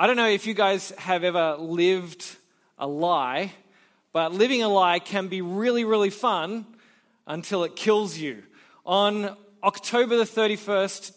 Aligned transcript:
I 0.00 0.06
don't 0.06 0.16
know 0.16 0.28
if 0.28 0.46
you 0.46 0.54
guys 0.54 0.94
have 0.96 1.24
ever 1.24 1.56
lived 1.56 2.24
a 2.78 2.86
lie, 2.86 3.52
but 4.14 4.32
living 4.32 4.62
a 4.62 4.68
lie 4.70 4.98
can 4.98 5.28
be 5.28 5.42
really, 5.42 5.84
really 5.84 6.08
fun 6.08 6.64
until 7.26 7.64
it 7.64 7.76
kills 7.76 8.16
you. 8.16 8.42
On 8.86 9.36
October 9.62 10.16
the 10.16 10.24
31st, 10.24 11.12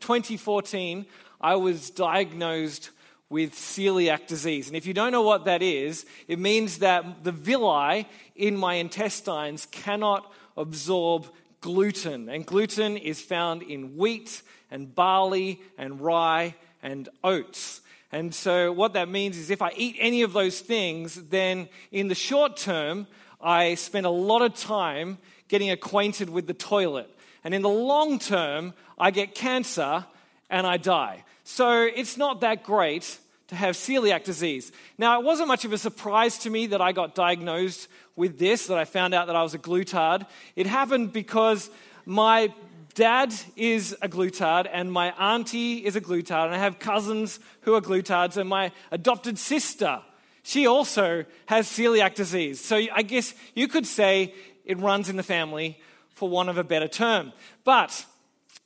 2014, 0.00 1.06
I 1.40 1.54
was 1.54 1.90
diagnosed 1.90 2.90
with 3.30 3.52
celiac 3.52 4.26
disease. 4.26 4.66
And 4.66 4.76
if 4.76 4.84
you 4.84 4.94
don't 4.94 5.12
know 5.12 5.22
what 5.22 5.44
that 5.44 5.62
is, 5.62 6.04
it 6.26 6.40
means 6.40 6.78
that 6.78 7.22
the 7.22 7.30
villi 7.30 8.08
in 8.34 8.56
my 8.56 8.74
intestines 8.74 9.66
cannot 9.66 10.28
absorb 10.56 11.28
gluten. 11.60 12.28
And 12.28 12.44
gluten 12.44 12.96
is 12.96 13.22
found 13.22 13.62
in 13.62 13.96
wheat 13.96 14.42
and 14.72 14.92
barley 14.92 15.60
and 15.78 16.00
rye 16.00 16.56
and 16.82 17.08
oats. 17.22 17.78
And 18.12 18.34
so, 18.34 18.70
what 18.72 18.92
that 18.92 19.08
means 19.08 19.38
is 19.38 19.48
if 19.48 19.62
I 19.62 19.72
eat 19.74 19.96
any 19.98 20.20
of 20.20 20.34
those 20.34 20.60
things, 20.60 21.14
then 21.14 21.70
in 21.90 22.08
the 22.08 22.14
short 22.14 22.58
term, 22.58 23.06
I 23.40 23.74
spend 23.74 24.04
a 24.04 24.10
lot 24.10 24.42
of 24.42 24.54
time 24.54 25.16
getting 25.48 25.70
acquainted 25.70 26.28
with 26.28 26.46
the 26.46 26.52
toilet. 26.52 27.08
And 27.42 27.54
in 27.54 27.62
the 27.62 27.70
long 27.70 28.18
term, 28.18 28.74
I 28.98 29.10
get 29.10 29.34
cancer 29.34 30.04
and 30.50 30.66
I 30.66 30.76
die. 30.76 31.24
So, 31.44 31.84
it's 31.84 32.18
not 32.18 32.42
that 32.42 32.64
great 32.64 33.18
to 33.48 33.54
have 33.54 33.76
celiac 33.76 34.24
disease. 34.24 34.72
Now, 34.98 35.18
it 35.18 35.24
wasn't 35.24 35.48
much 35.48 35.64
of 35.64 35.72
a 35.72 35.78
surprise 35.78 36.36
to 36.38 36.50
me 36.50 36.66
that 36.66 36.82
I 36.82 36.92
got 36.92 37.14
diagnosed 37.14 37.88
with 38.14 38.38
this, 38.38 38.66
that 38.66 38.76
I 38.76 38.84
found 38.84 39.14
out 39.14 39.26
that 39.28 39.36
I 39.36 39.42
was 39.42 39.54
a 39.54 39.58
glutard. 39.58 40.26
It 40.54 40.66
happened 40.66 41.14
because 41.14 41.70
my 42.04 42.52
dad 42.94 43.34
is 43.56 43.96
a 44.02 44.08
glutard 44.08 44.68
and 44.72 44.92
my 44.92 45.10
auntie 45.12 45.84
is 45.84 45.96
a 45.96 46.00
glutard, 46.00 46.46
and 46.46 46.54
I 46.54 46.58
have 46.58 46.78
cousins 46.78 47.40
who 47.62 47.74
are 47.74 47.80
glutards, 47.80 48.36
and 48.36 48.48
my 48.48 48.72
adopted 48.90 49.38
sister, 49.38 50.00
she 50.42 50.66
also 50.66 51.24
has 51.46 51.66
celiac 51.66 52.14
disease. 52.14 52.60
So 52.60 52.76
I 52.92 53.02
guess 53.02 53.34
you 53.54 53.68
could 53.68 53.86
say 53.86 54.34
it 54.64 54.78
runs 54.78 55.08
in 55.08 55.16
the 55.16 55.22
family 55.22 55.80
for 56.14 56.28
want 56.28 56.48
of 56.48 56.58
a 56.58 56.64
better 56.64 56.88
term. 56.88 57.32
But 57.64 58.06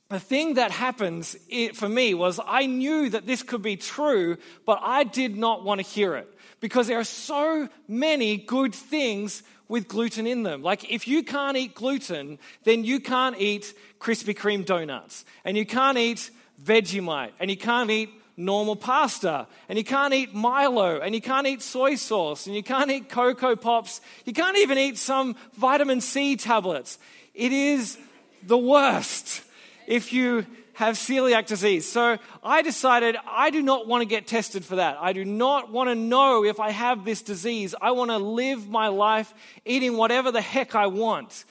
the 0.09 0.19
thing 0.19 0.55
that 0.55 0.71
happens 0.71 1.35
for 1.73 1.89
me 1.89 2.13
was 2.13 2.39
I 2.45 2.65
knew 2.65 3.09
that 3.09 3.25
this 3.25 3.43
could 3.43 3.61
be 3.61 3.75
true, 3.75 4.37
but 4.65 4.79
I 4.81 5.03
did 5.03 5.37
not 5.37 5.63
want 5.63 5.79
to 5.81 5.85
hear 5.85 6.15
it 6.15 6.33
because 6.59 6.87
there 6.87 6.99
are 6.99 7.03
so 7.03 7.69
many 7.87 8.37
good 8.37 8.73
things 8.73 9.43
with 9.67 9.87
gluten 9.87 10.25
in 10.25 10.43
them. 10.43 10.61
Like, 10.61 10.91
if 10.91 11.07
you 11.07 11.23
can't 11.23 11.57
eat 11.57 11.75
gluten, 11.75 12.39
then 12.63 12.83
you 12.83 12.99
can't 12.99 13.39
eat 13.39 13.73
Krispy 13.99 14.35
Kreme 14.35 14.65
donuts, 14.65 15.25
and 15.43 15.57
you 15.57 15.65
can't 15.65 15.97
eat 15.97 16.31
Vegemite, 16.63 17.31
and 17.39 17.49
you 17.49 17.57
can't 17.57 17.89
eat 17.89 18.09
normal 18.37 18.75
pasta, 18.75 19.47
and 19.67 19.77
you 19.77 19.83
can't 19.83 20.13
eat 20.13 20.33
Milo, 20.33 20.99
and 20.99 21.13
you 21.13 21.21
can't 21.21 21.47
eat 21.47 21.61
soy 21.61 21.95
sauce, 21.95 22.47
and 22.47 22.55
you 22.55 22.63
can't 22.63 22.91
eat 22.91 23.09
Coco 23.09 23.55
Pops, 23.55 23.99
you 24.25 24.33
can't 24.33 24.57
even 24.57 24.77
eat 24.77 24.97
some 24.97 25.35
vitamin 25.53 26.01
C 26.01 26.35
tablets. 26.35 26.99
It 27.33 27.51
is 27.51 27.97
the 28.43 28.57
worst. 28.57 29.41
If 29.87 30.13
you 30.13 30.45
have 30.77 30.95
celiac 30.95 31.47
disease. 31.47 31.91
So 31.91 32.19
I 32.43 32.61
decided 32.61 33.17
I 33.27 33.49
do 33.49 33.63
not 33.63 33.87
want 33.87 34.01
to 34.01 34.05
get 34.05 34.27
tested 34.27 34.63
for 34.63 34.75
that. 34.75 34.99
I 35.01 35.11
do 35.11 35.25
not 35.25 35.71
want 35.71 35.89
to 35.89 35.95
know 35.95 36.45
if 36.45 36.59
I 36.59 36.69
have 36.69 37.03
this 37.03 37.23
disease. 37.23 37.73
I 37.81 37.89
want 37.91 38.11
to 38.11 38.19
live 38.19 38.69
my 38.69 38.89
life 38.89 39.33
eating 39.65 39.97
whatever 39.97 40.31
the 40.31 40.39
heck 40.39 40.75
I 40.75 40.85
want. 40.85 41.45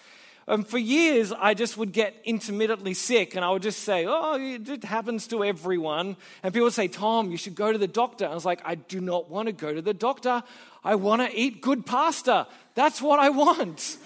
And 0.46 0.64
for 0.64 0.78
years, 0.78 1.32
I 1.32 1.54
just 1.54 1.76
would 1.76 1.90
get 1.90 2.14
intermittently 2.24 2.94
sick, 2.94 3.34
and 3.34 3.44
I 3.44 3.50
would 3.50 3.62
just 3.62 3.80
say, 3.80 4.06
Oh, 4.06 4.38
it 4.38 4.84
happens 4.84 5.26
to 5.28 5.42
everyone. 5.42 6.16
And 6.44 6.54
people 6.54 6.66
would 6.66 6.72
say, 6.72 6.86
Tom, 6.86 7.32
you 7.32 7.36
should 7.36 7.56
go 7.56 7.72
to 7.72 7.78
the 7.78 7.88
doctor. 7.88 8.26
I 8.26 8.34
was 8.34 8.44
like, 8.44 8.60
I 8.64 8.76
do 8.76 9.00
not 9.00 9.28
want 9.28 9.46
to 9.46 9.52
go 9.52 9.74
to 9.74 9.82
the 9.82 9.92
doctor. 9.92 10.44
I 10.84 10.94
want 10.94 11.22
to 11.22 11.36
eat 11.36 11.60
good 11.60 11.84
pasta. 11.84 12.46
That's 12.76 13.02
what 13.02 13.18
I 13.18 13.30
want. 13.30 13.98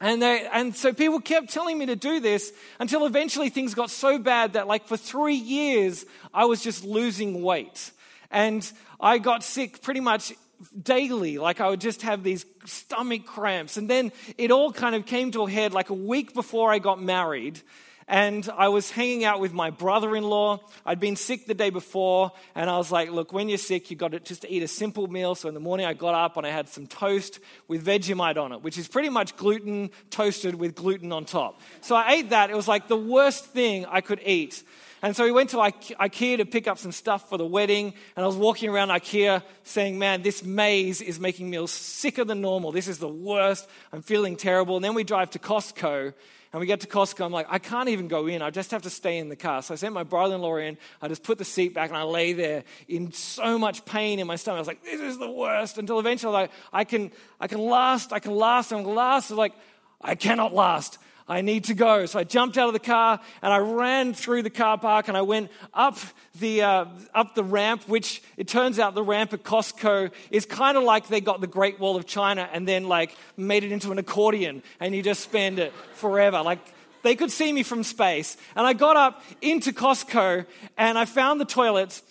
And, 0.00 0.22
they, 0.22 0.46
and 0.52 0.76
so 0.76 0.92
people 0.92 1.20
kept 1.20 1.50
telling 1.50 1.76
me 1.76 1.86
to 1.86 1.96
do 1.96 2.20
this 2.20 2.52
until 2.78 3.04
eventually 3.04 3.50
things 3.50 3.74
got 3.74 3.90
so 3.90 4.18
bad 4.18 4.52
that, 4.52 4.68
like, 4.68 4.86
for 4.86 4.96
three 4.96 5.34
years, 5.34 6.06
I 6.32 6.44
was 6.44 6.62
just 6.62 6.84
losing 6.84 7.42
weight. 7.42 7.90
And 8.30 8.70
I 9.00 9.18
got 9.18 9.42
sick 9.42 9.82
pretty 9.82 10.00
much 10.00 10.32
daily. 10.80 11.38
Like, 11.38 11.60
I 11.60 11.68
would 11.68 11.80
just 11.80 12.02
have 12.02 12.22
these 12.22 12.46
stomach 12.64 13.26
cramps. 13.26 13.76
And 13.76 13.90
then 13.90 14.12
it 14.36 14.52
all 14.52 14.72
kind 14.72 14.94
of 14.94 15.04
came 15.04 15.32
to 15.32 15.42
a 15.42 15.50
head 15.50 15.72
like 15.72 15.90
a 15.90 15.94
week 15.94 16.32
before 16.32 16.70
I 16.72 16.78
got 16.78 17.02
married 17.02 17.60
and 18.08 18.48
I 18.56 18.68
was 18.68 18.90
hanging 18.90 19.24
out 19.24 19.38
with 19.38 19.52
my 19.52 19.68
brother 19.70 20.16
in 20.16 20.24
law. 20.24 20.60
I'd 20.86 20.98
been 20.98 21.14
sick 21.14 21.46
the 21.46 21.54
day 21.54 21.68
before, 21.68 22.32
and 22.54 22.70
I 22.70 22.78
was 22.78 22.90
like, 22.90 23.10
Look, 23.10 23.32
when 23.32 23.48
you're 23.48 23.58
sick, 23.58 23.90
you've 23.90 24.00
got 24.00 24.12
to 24.12 24.20
just 24.20 24.46
eat 24.48 24.62
a 24.62 24.68
simple 24.68 25.06
meal. 25.06 25.34
So 25.34 25.48
in 25.48 25.54
the 25.54 25.60
morning, 25.60 25.86
I 25.86 25.92
got 25.92 26.14
up 26.14 26.36
and 26.36 26.46
I 26.46 26.50
had 26.50 26.68
some 26.68 26.86
toast 26.86 27.38
with 27.68 27.84
Vegemite 27.84 28.38
on 28.38 28.52
it, 28.52 28.62
which 28.62 28.78
is 28.78 28.88
pretty 28.88 29.10
much 29.10 29.36
gluten 29.36 29.90
toasted 30.10 30.54
with 30.54 30.74
gluten 30.74 31.12
on 31.12 31.26
top. 31.26 31.60
So 31.82 31.94
I 31.94 32.12
ate 32.14 32.30
that. 32.30 32.50
It 32.50 32.56
was 32.56 32.66
like 32.66 32.88
the 32.88 32.96
worst 32.96 33.44
thing 33.46 33.84
I 33.86 34.00
could 34.00 34.20
eat. 34.24 34.62
And 35.00 35.14
so 35.14 35.24
we 35.24 35.30
went 35.30 35.50
to 35.50 35.58
IKEA 35.58 36.38
to 36.38 36.44
pick 36.44 36.66
up 36.66 36.78
some 36.78 36.90
stuff 36.90 37.28
for 37.28 37.38
the 37.38 37.46
wedding. 37.46 37.94
And 38.16 38.24
I 38.24 38.26
was 38.26 38.36
walking 38.36 38.68
around 38.68 38.88
IKEA 38.88 39.42
saying, 39.62 39.98
Man, 39.98 40.22
this 40.22 40.42
maze 40.42 41.00
is 41.00 41.20
making 41.20 41.50
me 41.50 41.64
sicker 41.66 42.24
than 42.24 42.40
normal. 42.40 42.72
This 42.72 42.88
is 42.88 42.98
the 42.98 43.08
worst. 43.08 43.68
I'm 43.92 44.02
feeling 44.02 44.36
terrible. 44.36 44.76
And 44.76 44.84
then 44.84 44.94
we 44.94 45.04
drive 45.04 45.30
to 45.30 45.38
Costco. 45.38 46.14
And 46.52 46.60
we 46.60 46.66
get 46.66 46.80
to 46.80 46.86
Costco. 46.86 47.24
I'm 47.24 47.32
like, 47.32 47.46
I 47.50 47.58
can't 47.58 47.90
even 47.90 48.08
go 48.08 48.26
in. 48.26 48.40
I 48.40 48.50
just 48.50 48.70
have 48.70 48.82
to 48.82 48.90
stay 48.90 49.18
in 49.18 49.28
the 49.28 49.36
car. 49.36 49.62
So 49.62 49.74
I 49.74 49.76
sent 49.76 49.92
my 49.92 50.02
brother 50.02 50.34
in 50.34 50.40
law 50.40 50.56
in. 50.56 50.78
I 51.02 51.08
just 51.08 51.22
put 51.22 51.36
the 51.36 51.44
seat 51.44 51.74
back 51.74 51.90
and 51.90 51.98
I 51.98 52.04
lay 52.04 52.32
there 52.32 52.64
in 52.88 53.12
so 53.12 53.58
much 53.58 53.84
pain 53.84 54.18
in 54.18 54.26
my 54.26 54.36
stomach. 54.36 54.56
I 54.56 54.60
was 54.60 54.68
like, 54.68 54.82
this 54.82 55.00
is 55.00 55.18
the 55.18 55.30
worst. 55.30 55.76
Until 55.76 55.98
eventually, 56.00 56.32
like, 56.32 56.50
I 56.72 56.84
can, 56.84 57.12
I 57.38 57.48
can 57.48 57.60
last, 57.60 58.12
I 58.12 58.18
can 58.18 58.34
last, 58.34 58.72
I 58.72 58.82
can 58.82 58.94
last. 58.94 59.30
I 59.30 59.34
was 59.34 59.38
like, 59.38 59.54
I 60.00 60.14
cannot 60.14 60.54
last. 60.54 60.98
I 61.28 61.42
need 61.42 61.64
to 61.64 61.74
go. 61.74 62.06
So 62.06 62.18
I 62.18 62.24
jumped 62.24 62.56
out 62.56 62.68
of 62.68 62.72
the 62.72 62.80
car 62.80 63.20
and 63.42 63.52
I 63.52 63.58
ran 63.58 64.14
through 64.14 64.42
the 64.42 64.50
car 64.50 64.78
park 64.78 65.08
and 65.08 65.16
I 65.16 65.22
went 65.22 65.50
up 65.74 65.98
the, 66.40 66.62
uh, 66.62 66.86
up 67.14 67.34
the 67.34 67.44
ramp, 67.44 67.82
which 67.86 68.22
it 68.36 68.48
turns 68.48 68.78
out 68.78 68.94
the 68.94 69.02
ramp 69.02 69.32
at 69.32 69.42
Costco 69.42 70.10
is 70.30 70.46
kind 70.46 70.76
of 70.76 70.84
like 70.84 71.08
they 71.08 71.20
got 71.20 71.40
the 71.40 71.46
Great 71.46 71.78
Wall 71.78 71.96
of 71.96 72.06
China 72.06 72.48
and 72.52 72.66
then 72.66 72.88
like 72.88 73.14
made 73.36 73.64
it 73.64 73.72
into 73.72 73.92
an 73.92 73.98
accordion 73.98 74.62
and 74.80 74.94
you 74.94 75.02
just 75.02 75.22
spend 75.22 75.58
it 75.58 75.72
forever. 75.94 76.40
Like 76.42 76.60
they 77.02 77.14
could 77.14 77.30
see 77.30 77.52
me 77.52 77.62
from 77.62 77.84
space. 77.84 78.36
And 78.56 78.66
I 78.66 78.72
got 78.72 78.96
up 78.96 79.22
into 79.40 79.72
Costco 79.72 80.46
and 80.76 80.98
I 80.98 81.04
found 81.04 81.40
the 81.40 81.44
toilets. 81.44 82.02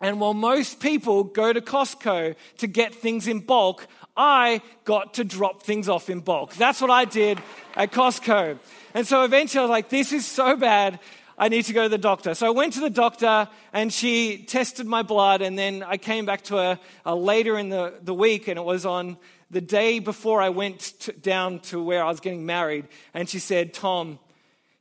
And 0.00 0.20
while 0.20 0.34
most 0.34 0.80
people 0.80 1.24
go 1.24 1.52
to 1.52 1.60
Costco 1.60 2.36
to 2.58 2.66
get 2.66 2.94
things 2.94 3.26
in 3.26 3.40
bulk, 3.40 3.86
I 4.16 4.62
got 4.84 5.14
to 5.14 5.24
drop 5.24 5.62
things 5.62 5.88
off 5.88 6.08
in 6.08 6.20
bulk. 6.20 6.54
That's 6.54 6.80
what 6.80 6.90
I 6.90 7.04
did 7.04 7.40
at 7.74 7.92
Costco. 7.92 8.58
And 8.94 9.06
so 9.06 9.24
eventually 9.24 9.60
I 9.60 9.62
was 9.62 9.70
like, 9.70 9.88
this 9.88 10.12
is 10.12 10.26
so 10.26 10.56
bad. 10.56 11.00
I 11.36 11.48
need 11.48 11.64
to 11.66 11.72
go 11.72 11.84
to 11.84 11.88
the 11.88 11.98
doctor. 11.98 12.34
So 12.34 12.46
I 12.46 12.50
went 12.50 12.72
to 12.74 12.80
the 12.80 12.90
doctor 12.90 13.48
and 13.72 13.92
she 13.92 14.44
tested 14.44 14.86
my 14.86 15.02
blood. 15.02 15.40
And 15.40 15.56
then 15.56 15.84
I 15.84 15.96
came 15.96 16.26
back 16.26 16.42
to 16.44 16.56
her 16.56 16.80
uh, 17.06 17.14
later 17.14 17.58
in 17.58 17.68
the, 17.68 17.94
the 18.02 18.14
week 18.14 18.48
and 18.48 18.58
it 18.58 18.64
was 18.64 18.84
on 18.86 19.16
the 19.50 19.60
day 19.60 19.98
before 19.98 20.42
I 20.42 20.48
went 20.48 20.80
to, 21.00 21.12
down 21.12 21.60
to 21.60 21.82
where 21.82 22.04
I 22.04 22.08
was 22.08 22.20
getting 22.20 22.44
married. 22.44 22.86
And 23.14 23.28
she 23.28 23.38
said, 23.38 23.72
Tom, 23.72 24.18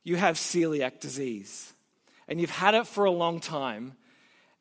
you 0.03 0.15
have 0.15 0.35
celiac 0.35 0.99
disease 0.99 1.73
and 2.27 2.41
you've 2.41 2.49
had 2.49 2.73
it 2.73 2.87
for 2.87 3.05
a 3.05 3.11
long 3.11 3.39
time. 3.39 3.95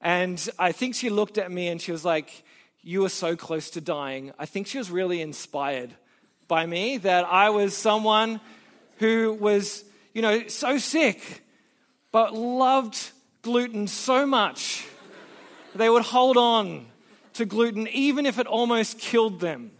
And 0.00 0.48
I 0.58 0.72
think 0.72 0.94
she 0.94 1.10
looked 1.10 1.38
at 1.38 1.50
me 1.50 1.68
and 1.68 1.80
she 1.80 1.92
was 1.92 2.04
like, 2.04 2.44
You 2.82 3.02
were 3.02 3.08
so 3.08 3.36
close 3.36 3.70
to 3.70 3.80
dying. 3.80 4.32
I 4.38 4.46
think 4.46 4.66
she 4.66 4.78
was 4.78 4.90
really 4.90 5.20
inspired 5.20 5.94
by 6.48 6.66
me 6.66 6.98
that 6.98 7.24
I 7.24 7.50
was 7.50 7.76
someone 7.76 8.40
who 8.98 9.36
was, 9.40 9.84
you 10.14 10.22
know, 10.22 10.46
so 10.48 10.78
sick, 10.78 11.42
but 12.12 12.34
loved 12.34 13.10
gluten 13.42 13.86
so 13.86 14.26
much. 14.26 14.86
They 15.74 15.90
would 15.90 16.04
hold 16.04 16.36
on 16.36 16.86
to 17.34 17.44
gluten 17.44 17.86
even 17.88 18.26
if 18.26 18.38
it 18.38 18.46
almost 18.46 18.98
killed 18.98 19.40
them. 19.40 19.72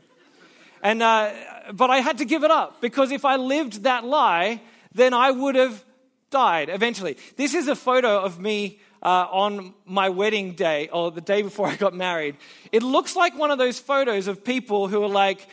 And, 0.83 1.03
uh, 1.03 1.33
but 1.73 1.91
I 1.91 1.99
had 1.99 2.19
to 2.19 2.25
give 2.25 2.45
it 2.45 2.51
up 2.51 2.81
because 2.81 3.11
if 3.11 3.25
I 3.25 3.37
lived 3.37 3.85
that 3.85 4.05
lie, 4.05 4.61
then 4.93 5.15
I 5.15 5.31
would 5.31 5.55
have 5.55 5.85
died 6.31 6.69
eventually. 6.69 7.17
This 7.37 7.55
is 7.55 7.69
a 7.69 7.75
photo 7.75 8.21
of 8.21 8.39
me 8.39 8.81
uh, 9.03 9.27
on 9.31 9.75
my 9.85 10.09
wedding 10.09 10.53
day 10.53 10.89
or 10.93 11.11
the 11.11 11.21
day 11.21 11.43
before 11.43 11.67
I 11.73 11.77
got 11.77 11.95
married. 11.95 12.37
It 12.73 12.83
looks 12.83 13.17
like 13.17 13.37
one 13.37 13.51
of 13.51 13.59
those 13.59 13.79
photos 13.79 14.27
of 14.27 14.45
people 14.45 14.89
who 14.89 15.03
are 15.03 15.09
like 15.09 15.47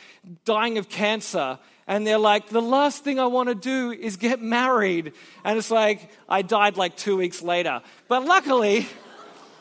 dying 0.46 0.78
of 0.78 0.90
cancer 0.90 1.60
and 1.88 2.08
they're 2.08 2.18
like, 2.18 2.48
the 2.48 2.62
last 2.62 3.04
thing 3.04 3.20
I 3.20 3.26
want 3.26 3.50
to 3.50 3.56
do 3.56 3.92
is 3.92 4.16
get 4.16 4.42
married. 4.42 5.14
And 5.44 5.58
it's 5.58 5.72
like, 5.72 6.10
I 6.30 6.42
died 6.42 6.78
like 6.78 6.96
two 6.96 7.18
weeks 7.18 7.42
later. 7.42 7.82
But 8.08 8.26
luckily, 8.26 8.88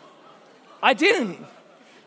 I 0.82 0.94
didn't. 0.94 1.44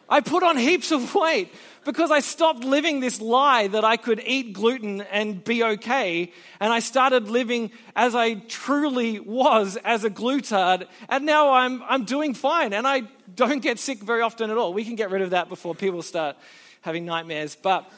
I 0.08 0.22
put 0.22 0.44
on 0.44 0.58
heaps 0.58 0.92
of 0.92 1.16
weight 1.16 1.54
because 1.84 2.12
I 2.12 2.20
stopped 2.20 2.64
living 2.64 3.00
this 3.00 3.22
lie 3.22 3.68
that 3.68 3.84
I 3.84 3.98
could 3.98 4.22
eat 4.26 4.54
gluten 4.54 5.02
and 5.02 5.44
be 5.44 5.64
okay. 5.64 6.32
And 6.60 6.72
I 6.72 6.80
started 6.80 7.30
living 7.30 7.72
as 7.96 8.16
I 8.16 8.36
truly 8.36 9.20
was 9.20 9.78
as 9.78 10.04
a 10.04 10.10
glutard. 10.10 10.88
And 11.10 11.26
now 11.26 11.54
I'm, 11.54 11.82
I'm 11.84 12.06
doing 12.06 12.34
fine. 12.34 12.74
And 12.74 12.88
I 12.88 13.04
don't 13.36 13.62
get 13.62 13.80
sick 13.80 14.00
very 14.00 14.22
often 14.22 14.52
at 14.52 14.58
all. 14.58 14.74
We 14.74 14.86
can 14.86 14.96
get 14.96 15.10
rid 15.12 15.22
of 15.22 15.32
that 15.32 15.50
before 15.50 15.74
people 15.76 16.02
start 16.02 16.36
having 16.82 17.06
nightmares. 17.06 17.56
But 17.56 17.92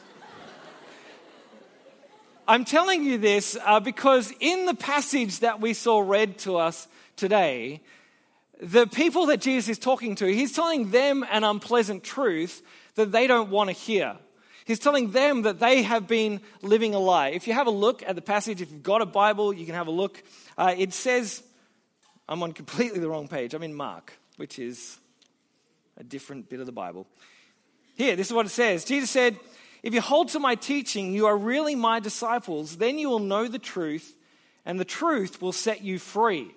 I'm 2.46 2.64
telling 2.64 3.04
you 3.04 3.18
this 3.18 3.58
uh, 3.66 3.80
because 3.80 4.32
in 4.40 4.64
the 4.64 4.74
passage 4.74 5.40
that 5.40 5.60
we 5.60 5.74
saw 5.74 6.00
read 6.00 6.38
to 6.38 6.56
us 6.56 6.88
today, 7.16 7.82
the 8.60 8.86
people 8.86 9.26
that 9.26 9.40
Jesus 9.40 9.68
is 9.68 9.78
talking 9.78 10.14
to, 10.16 10.26
he's 10.26 10.52
telling 10.52 10.90
them 10.90 11.24
an 11.30 11.44
unpleasant 11.44 12.02
truth 12.02 12.62
that 12.96 13.12
they 13.12 13.26
don't 13.26 13.50
want 13.50 13.68
to 13.70 13.74
hear. 13.74 14.16
He's 14.64 14.78
telling 14.78 15.12
them 15.12 15.42
that 15.42 15.60
they 15.60 15.82
have 15.82 16.06
been 16.06 16.40
living 16.60 16.94
a 16.94 16.98
lie. 16.98 17.28
If 17.28 17.46
you 17.46 17.54
have 17.54 17.68
a 17.68 17.72
look 17.72 18.02
at 18.02 18.16
the 18.16 18.22
passage, 18.22 18.60
if 18.60 18.70
you've 18.70 18.82
got 18.82 19.00
a 19.00 19.06
Bible, 19.06 19.52
you 19.52 19.64
can 19.64 19.74
have 19.74 19.86
a 19.86 19.92
look. 19.92 20.22
Uh, 20.58 20.74
it 20.76 20.92
says, 20.92 21.42
I'm 22.28 22.42
on 22.42 22.52
completely 22.52 22.98
the 22.98 23.08
wrong 23.08 23.28
page. 23.28 23.54
I'm 23.54 23.62
in 23.62 23.74
Mark, 23.74 24.12
which 24.36 24.58
is 24.58 24.98
a 25.96 26.04
different 26.04 26.50
bit 26.50 26.60
of 26.60 26.66
the 26.66 26.72
Bible. 26.72 27.06
Here, 27.96 28.14
this 28.14 28.26
is 28.26 28.32
what 28.32 28.46
it 28.46 28.50
says 28.50 28.84
Jesus 28.84 29.10
said, 29.10 29.36
If 29.82 29.94
you 29.94 30.00
hold 30.00 30.28
to 30.30 30.38
my 30.38 30.54
teaching, 30.54 31.14
you 31.14 31.26
are 31.26 31.36
really 31.36 31.74
my 31.74 32.00
disciples, 32.00 32.76
then 32.76 32.98
you 32.98 33.08
will 33.08 33.18
know 33.20 33.48
the 33.48 33.58
truth, 33.58 34.18
and 34.66 34.78
the 34.78 34.84
truth 34.84 35.40
will 35.40 35.52
set 35.52 35.82
you 35.82 35.98
free. 35.98 36.54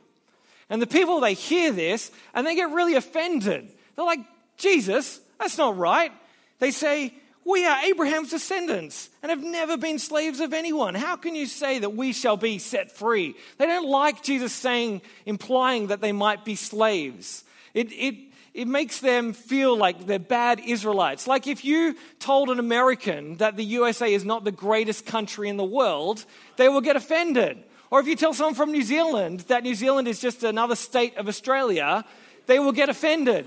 And 0.71 0.81
the 0.81 0.87
people, 0.87 1.19
they 1.19 1.33
hear 1.33 1.73
this 1.73 2.11
and 2.33 2.47
they 2.47 2.55
get 2.55 2.71
really 2.71 2.95
offended. 2.95 3.69
They're 3.95 4.05
like, 4.05 4.21
Jesus, 4.57 5.19
that's 5.37 5.57
not 5.57 5.77
right. 5.77 6.13
They 6.59 6.71
say, 6.71 7.13
we 7.43 7.65
are 7.65 7.83
Abraham's 7.83 8.29
descendants 8.29 9.09
and 9.21 9.31
have 9.31 9.43
never 9.43 9.75
been 9.75 9.99
slaves 9.99 10.39
of 10.39 10.53
anyone. 10.53 10.95
How 10.95 11.17
can 11.17 11.35
you 11.35 11.45
say 11.45 11.79
that 11.79 11.93
we 11.93 12.13
shall 12.13 12.37
be 12.37 12.57
set 12.57 12.89
free? 12.89 13.35
They 13.57 13.65
don't 13.65 13.89
like 13.89 14.23
Jesus 14.23 14.53
saying, 14.53 15.01
implying 15.25 15.87
that 15.87 15.99
they 15.99 16.13
might 16.13 16.45
be 16.45 16.55
slaves. 16.55 17.43
It, 17.73 17.91
it, 17.91 18.15
it 18.53 18.67
makes 18.69 19.01
them 19.01 19.33
feel 19.33 19.75
like 19.75 20.05
they're 20.05 20.19
bad 20.19 20.61
Israelites. 20.65 21.27
Like 21.27 21.47
if 21.47 21.65
you 21.65 21.97
told 22.19 22.49
an 22.49 22.59
American 22.59 23.35
that 23.37 23.57
the 23.57 23.65
USA 23.65 24.13
is 24.13 24.23
not 24.23 24.45
the 24.45 24.53
greatest 24.53 25.05
country 25.05 25.49
in 25.49 25.57
the 25.57 25.65
world, 25.65 26.23
they 26.55 26.69
will 26.69 26.81
get 26.81 26.95
offended. 26.95 27.61
Or 27.91 27.99
if 27.99 28.07
you 28.07 28.15
tell 28.15 28.33
someone 28.33 28.55
from 28.55 28.71
New 28.71 28.83
Zealand 28.83 29.41
that 29.41 29.63
New 29.63 29.75
Zealand 29.75 30.07
is 30.07 30.19
just 30.19 30.43
another 30.43 30.75
state 30.75 31.17
of 31.17 31.27
Australia, 31.27 32.05
they 32.47 32.57
will 32.57 32.71
get 32.71 32.87
offended. 32.87 33.45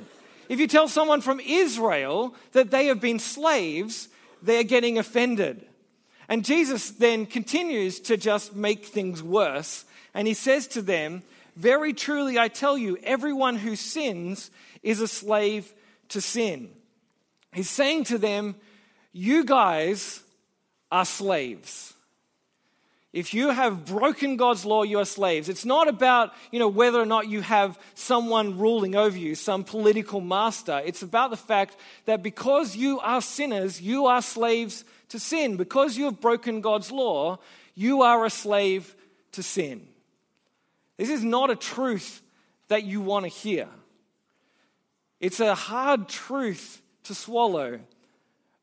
If 0.51 0.61
you 0.61 0.67
tell 0.67 0.87
someone 0.87 1.23
from 1.23 1.41
Israel 1.41 2.35
that 2.53 2.71
they 2.71 2.87
have 2.87 3.01
been 3.01 3.19
slaves, 3.19 4.09
they're 4.43 4.63
getting 4.63 4.99
offended. 4.99 5.65
And 6.29 6.45
Jesus 6.45 6.91
then 6.91 7.25
continues 7.25 8.01
to 8.01 8.19
just 8.19 8.55
make 8.55 8.85
things 8.85 9.23
worse. 9.23 9.87
And 10.13 10.29
he 10.29 10.35
says 10.35 10.67
to 10.69 10.83
them, 10.83 11.23
Very 11.57 11.95
truly 11.95 12.39
I 12.39 12.49
tell 12.49 12.77
you, 12.77 12.99
everyone 13.03 13.57
who 13.57 13.77
sins 13.77 14.51
is 14.83 15.01
a 15.01 15.09
slave 15.09 15.73
to 16.11 16.21
sin. 16.21 16.71
He's 17.55 17.71
saying 17.71 18.05
to 18.05 18.19
them, 18.19 18.57
You 19.13 19.45
guys 19.45 20.23
are 20.93 21.07
slaves. 21.07 21.94
If 23.15 23.33
you 23.33 23.51
have 23.51 23.87
broken 23.87 24.37
God's 24.37 24.65
law, 24.65 24.83
you 24.83 24.99
are 24.99 25.05
slaves. 25.05 25.49
It's 25.49 25.65
not 25.65 25.87
about, 25.87 26.33
you 26.51 26.59
know, 26.59 26.67
whether 26.67 27.01
or 27.01 27.07
not 27.07 27.29
you 27.29 27.43
have 27.43 27.79
someone 27.95 28.59
ruling 28.59 28.97
over 28.97 29.17
you, 29.17 29.37
some 29.37 29.63
political 29.63 30.21
master. 30.21 30.83
It's 30.85 31.03
about 31.03 31.31
the 31.31 31.37
fact 31.37 31.77
that 32.07 32.25
because 32.25 32.75
you 32.75 32.99
are 32.99 33.23
sinners, 33.23 33.81
you 33.81 34.07
are 34.07 34.21
slaves 34.21 34.85
to 35.11 35.21
sin. 35.21 35.57
Because 35.57 35.97
you 35.97 36.07
have 36.07 36.21
broken 36.21 36.61
God's 36.61 36.91
law, 36.91 37.39
you 37.77 38.03
are 38.03 38.25
a 38.25 38.31
slave 38.31 38.97
to 39.31 39.45
sin. 39.45 39.87
This 40.97 41.09
is 41.09 41.23
not 41.23 41.51
a 41.51 41.57
truth 41.57 42.21
that 42.67 42.83
you 42.83 43.01
want 43.01 43.27
to 43.27 43.29
hear. 43.29 43.69
It's 45.21 45.39
a 45.39 45.55
hard 45.55 46.09
truth 46.09 46.83
to 47.05 47.15
swallow. 47.15 47.79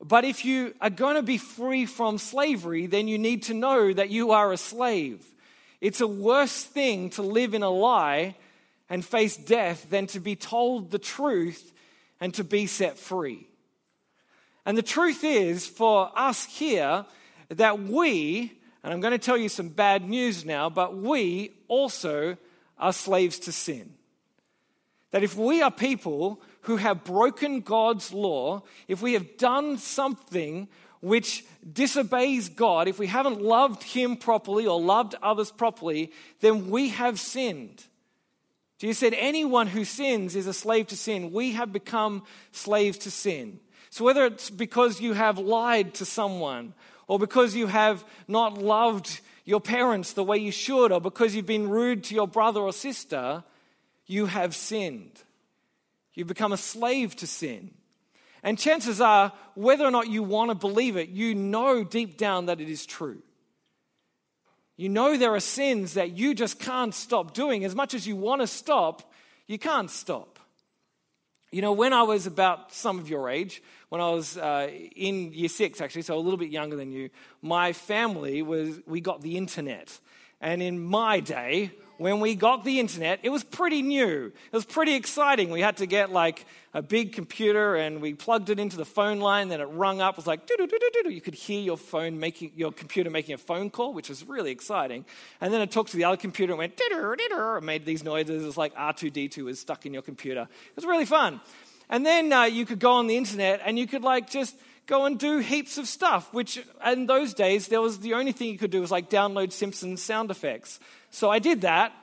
But 0.03 0.25
if 0.25 0.43
you 0.45 0.73
are 0.81 0.89
going 0.89 1.15
to 1.15 1.23
be 1.23 1.37
free 1.37 1.85
from 1.85 2.17
slavery, 2.17 2.87
then 2.87 3.07
you 3.07 3.19
need 3.19 3.43
to 3.43 3.53
know 3.53 3.93
that 3.93 4.09
you 4.09 4.31
are 4.31 4.51
a 4.51 4.57
slave. 4.57 5.25
It's 5.79 6.01
a 6.01 6.07
worse 6.07 6.63
thing 6.63 7.11
to 7.11 7.21
live 7.21 7.53
in 7.53 7.63
a 7.63 7.69
lie 7.69 8.35
and 8.89 9.05
face 9.05 9.37
death 9.37 9.89
than 9.89 10.07
to 10.07 10.19
be 10.19 10.35
told 10.35 10.91
the 10.91 10.99
truth 10.99 11.71
and 12.19 12.33
to 12.33 12.43
be 12.43 12.65
set 12.65 12.97
free. 12.97 13.47
And 14.65 14.77
the 14.77 14.83
truth 14.83 15.23
is, 15.23 15.65
for 15.65 16.11
us 16.15 16.45
here, 16.45 17.05
that 17.49 17.79
we, 17.79 18.53
and 18.83 18.93
I'm 18.93 19.01
going 19.01 19.11
to 19.11 19.17
tell 19.17 19.37
you 19.37 19.49
some 19.49 19.69
bad 19.69 20.07
news 20.07 20.45
now, 20.45 20.69
but 20.69 20.95
we 20.95 21.53
also 21.67 22.37
are 22.77 22.93
slaves 22.93 23.39
to 23.39 23.51
sin. 23.51 23.93
That 25.11 25.23
if 25.23 25.35
we 25.35 25.61
are 25.61 25.71
people 25.71 26.41
who 26.61 26.77
have 26.77 27.03
broken 27.03 27.61
God's 27.61 28.13
law, 28.13 28.63
if 28.87 29.01
we 29.01 29.13
have 29.13 29.37
done 29.37 29.77
something 29.77 30.67
which 31.01 31.43
disobeys 31.71 32.49
God, 32.49 32.87
if 32.87 32.99
we 32.99 33.07
haven't 33.07 33.41
loved 33.41 33.83
Him 33.83 34.15
properly 34.15 34.67
or 34.67 34.79
loved 34.79 35.15
others 35.21 35.51
properly, 35.51 36.11
then 36.39 36.69
we 36.69 36.89
have 36.89 37.19
sinned. 37.19 37.83
Jesus 38.77 38.99
said, 38.99 39.13
Anyone 39.15 39.67
who 39.67 39.85
sins 39.85 40.35
is 40.35 40.47
a 40.47 40.53
slave 40.53 40.87
to 40.87 40.97
sin. 40.97 41.31
We 41.31 41.51
have 41.53 41.71
become 41.71 42.23
slaves 42.51 42.97
to 42.99 43.11
sin. 43.11 43.59
So, 43.89 44.05
whether 44.05 44.25
it's 44.25 44.49
because 44.49 45.01
you 45.01 45.13
have 45.13 45.37
lied 45.37 45.95
to 45.95 46.05
someone, 46.05 46.73
or 47.07 47.19
because 47.19 47.55
you 47.55 47.67
have 47.67 48.05
not 48.27 48.57
loved 48.57 49.19
your 49.43 49.59
parents 49.59 50.13
the 50.13 50.23
way 50.23 50.37
you 50.37 50.51
should, 50.51 50.91
or 50.91 51.01
because 51.01 51.35
you've 51.35 51.45
been 51.45 51.69
rude 51.69 52.03
to 52.05 52.15
your 52.15 52.27
brother 52.27 52.61
or 52.61 52.73
sister, 52.73 53.43
you 54.05 54.27
have 54.27 54.55
sinned. 54.55 55.23
You've 56.13 56.27
become 56.27 56.51
a 56.51 56.57
slave 56.57 57.15
to 57.17 57.27
sin. 57.27 57.71
And 58.43 58.57
chances 58.57 58.99
are, 58.99 59.31
whether 59.55 59.85
or 59.85 59.91
not 59.91 60.09
you 60.09 60.23
want 60.23 60.49
to 60.49 60.55
believe 60.55 60.97
it, 60.97 61.09
you 61.09 61.35
know 61.35 61.83
deep 61.83 62.17
down 62.17 62.47
that 62.47 62.59
it 62.59 62.69
is 62.69 62.85
true. 62.85 63.21
You 64.77 64.89
know 64.89 65.15
there 65.15 65.35
are 65.35 65.39
sins 65.39 65.93
that 65.93 66.17
you 66.17 66.33
just 66.33 66.59
can't 66.59 66.93
stop 66.93 67.33
doing. 67.33 67.63
As 67.63 67.75
much 67.75 67.93
as 67.93 68.07
you 68.07 68.15
want 68.15 68.41
to 68.41 68.47
stop, 68.47 69.13
you 69.45 69.59
can't 69.59 69.91
stop. 69.91 70.39
You 71.51 71.61
know, 71.61 71.73
when 71.73 71.93
I 71.93 72.03
was 72.03 72.25
about 72.27 72.73
some 72.73 72.97
of 72.97 73.09
your 73.09 73.29
age, 73.29 73.61
when 73.89 73.99
I 73.99 74.09
was 74.09 74.37
uh, 74.37 74.69
in 74.95 75.33
year 75.33 75.49
six, 75.49 75.81
actually, 75.81 76.03
so 76.03 76.15
a 76.15 76.19
little 76.19 76.37
bit 76.37 76.49
younger 76.49 76.77
than 76.77 76.91
you, 76.91 77.09
my 77.41 77.73
family 77.73 78.41
was, 78.41 78.79
we 78.87 79.01
got 79.01 79.21
the 79.21 79.37
internet. 79.37 79.99
And 80.39 80.63
in 80.63 80.83
my 80.83 81.19
day, 81.19 81.71
when 82.01 82.19
we 82.19 82.35
got 82.35 82.63
the 82.63 82.79
internet, 82.79 83.19
it 83.23 83.29
was 83.29 83.43
pretty 83.43 83.81
new. 83.81 84.31
It 84.51 84.55
was 84.55 84.65
pretty 84.65 84.95
exciting. 84.95 85.51
We 85.51 85.61
had 85.61 85.77
to 85.77 85.85
get 85.85 86.11
like 86.11 86.45
a 86.73 86.81
big 86.81 87.13
computer 87.13 87.75
and 87.75 88.01
we 88.01 88.13
plugged 88.13 88.49
it 88.49 88.59
into 88.59 88.77
the 88.77 88.85
phone 88.85 89.19
line, 89.19 89.49
then 89.49 89.61
it 89.61 89.65
rung 89.65 90.01
up. 90.01 90.15
It 90.15 90.17
was 90.17 90.27
like, 90.27 90.47
do 90.47 90.55
do 90.57 90.67
do 90.67 90.79
do 91.03 91.09
you 91.09 91.21
could 91.21 91.35
hear 91.35 91.61
your 91.61 91.77
phone 91.77 92.19
making, 92.19 92.53
your 92.55 92.71
computer 92.71 93.09
making 93.09 93.35
a 93.35 93.37
phone 93.37 93.69
call, 93.69 93.93
which 93.93 94.09
was 94.09 94.27
really 94.27 94.51
exciting. 94.51 95.05
And 95.41 95.53
then 95.53 95.61
it 95.61 95.71
talked 95.71 95.91
to 95.91 95.97
the 95.97 96.05
other 96.05 96.17
computer 96.17 96.53
and 96.53 96.57
went, 96.57 96.79
and 96.79 97.65
made 97.65 97.85
these 97.85 98.03
noises. 98.03 98.43
It 98.43 98.45
was 98.45 98.57
like 98.57 98.73
R2D2 98.75 99.43
was 99.43 99.59
stuck 99.59 99.85
in 99.85 99.93
your 99.93 100.01
computer. 100.01 100.41
It 100.41 100.75
was 100.75 100.85
really 100.85 101.05
fun. 101.05 101.41
And 101.89 102.05
then 102.05 102.31
uh, 102.31 102.43
you 102.43 102.65
could 102.65 102.79
go 102.79 102.93
on 102.93 103.07
the 103.07 103.17
internet 103.17 103.61
and 103.65 103.77
you 103.77 103.85
could 103.85 104.03
like 104.03 104.29
just 104.29 104.55
go 104.91 105.05
and 105.05 105.17
do 105.17 105.39
heaps 105.39 105.77
of 105.77 105.87
stuff, 105.87 106.33
which 106.33 106.61
in 106.85 107.05
those 107.05 107.33
days, 107.33 107.69
there 107.69 107.79
was 107.79 107.99
the 107.99 108.13
only 108.13 108.33
thing 108.33 108.49
you 108.49 108.57
could 108.57 108.71
do 108.71 108.81
was 108.81 108.91
like 108.91 109.09
download 109.09 109.53
Simpsons 109.53 110.03
sound 110.03 110.29
effects. 110.29 110.81
So 111.11 111.29
I 111.29 111.39
did 111.39 111.61
that. 111.61 111.93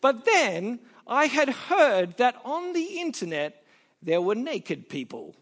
But 0.00 0.24
then 0.24 0.80
I 1.06 1.26
had 1.26 1.50
heard 1.50 2.16
that 2.16 2.40
on 2.46 2.72
the 2.72 3.00
internet 3.00 3.62
there 4.00 4.22
were 4.22 4.34
naked 4.34 4.88
people. 4.88 5.36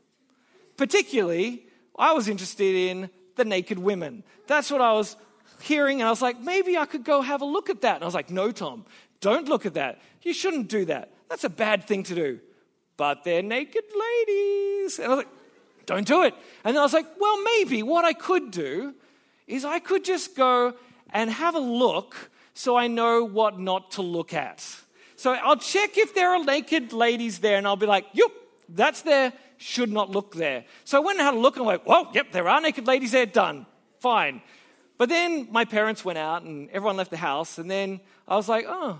Particularly, 0.77 1.67
I 1.97 2.13
was 2.13 2.27
interested 2.27 2.75
in 2.75 3.09
the 3.37 3.45
naked 3.45 3.79
women. 3.79 4.25
That's 4.49 4.69
what 4.73 4.81
I 4.81 4.93
was 4.93 5.15
hearing, 5.61 6.01
and 6.01 6.09
I 6.09 6.11
was 6.11 6.23
like, 6.23 6.41
maybe 6.41 6.77
I 6.77 6.87
could 6.87 7.05
go 7.05 7.23
have 7.23 7.41
a 7.41 7.45
look 7.45 7.71
at 7.71 7.83
that. 7.83 7.97
And 7.97 8.03
I 8.03 8.07
was 8.07 8.15
like, 8.15 8.31
no, 8.31 8.51
Tom, 8.51 8.85
don't 9.21 9.49
look 9.49 9.65
at 9.65 9.75
that. 9.75 10.01
You 10.23 10.35
shouldn't 10.35 10.69
do 10.69 10.87
that. 10.87 11.13
That's 11.29 11.45
a 11.45 11.51
bad 11.51 11.85
thing 11.85 12.03
to 12.05 12.15
do. 12.17 12.41
But 12.97 13.23
they're 13.23 13.43
naked 13.43 13.85
ladies. 13.95 14.99
And 14.99 15.07
I 15.07 15.09
was 15.11 15.19
like, 15.19 15.35
don't 15.87 16.07
do 16.07 16.23
it. 16.23 16.35
And 16.65 16.77
I 16.77 16.83
was 16.83 16.93
like, 16.93 17.07
well, 17.19 17.43
maybe 17.43 17.83
what 17.83 18.05
I 18.05 18.13
could 18.13 18.51
do 18.51 18.95
is 19.47 19.65
I 19.65 19.79
could 19.79 20.05
just 20.05 20.37
go 20.37 20.75
and 21.11 21.31
have 21.31 21.55
a 21.55 21.61
look 21.61 22.31
so 22.55 22.77
I 22.77 22.89
know 22.89 23.25
what 23.25 23.59
not 23.59 23.93
to 23.93 24.03
look 24.03 24.35
at. 24.35 24.67
So 25.17 25.33
I'll 25.33 25.57
check 25.57 25.97
if 25.97 26.15
there 26.15 26.31
are 26.31 26.43
naked 26.45 26.93
ladies 26.93 27.39
there, 27.39 27.57
and 27.57 27.67
I'll 27.67 27.77
be 27.77 27.87
like, 27.87 28.07
yep, 28.13 28.31
that's 28.69 29.03
there, 29.03 29.33
should 29.57 29.91
not 29.91 30.11
look 30.11 30.35
there. 30.35 30.65
So 30.85 30.99
I 30.99 31.01
went 31.05 31.19
and 31.19 31.25
had 31.27 31.35
a 31.35 31.39
look, 31.39 31.57
and 31.57 31.63
I'm 31.63 31.67
like, 31.67 31.87
well, 31.87 32.11
yep, 32.13 32.33
there 32.33 32.49
are 32.49 32.61
naked 32.61 32.87
ladies 32.87 33.13
there, 33.13 33.27
done, 33.27 33.67
fine. 34.01 34.43
But 34.99 35.09
then 35.09 35.49
my 35.51 35.65
parents 35.65 36.05
went 36.05 36.19
out, 36.19 36.43
and 36.43 36.69
everyone 36.71 36.97
left 36.97 37.11
the 37.11 37.17
house, 37.17 37.59
and 37.59 37.71
then 37.71 38.01
I 38.27 38.37
was 38.37 38.49
like, 38.49 38.67
oh, 38.69 38.99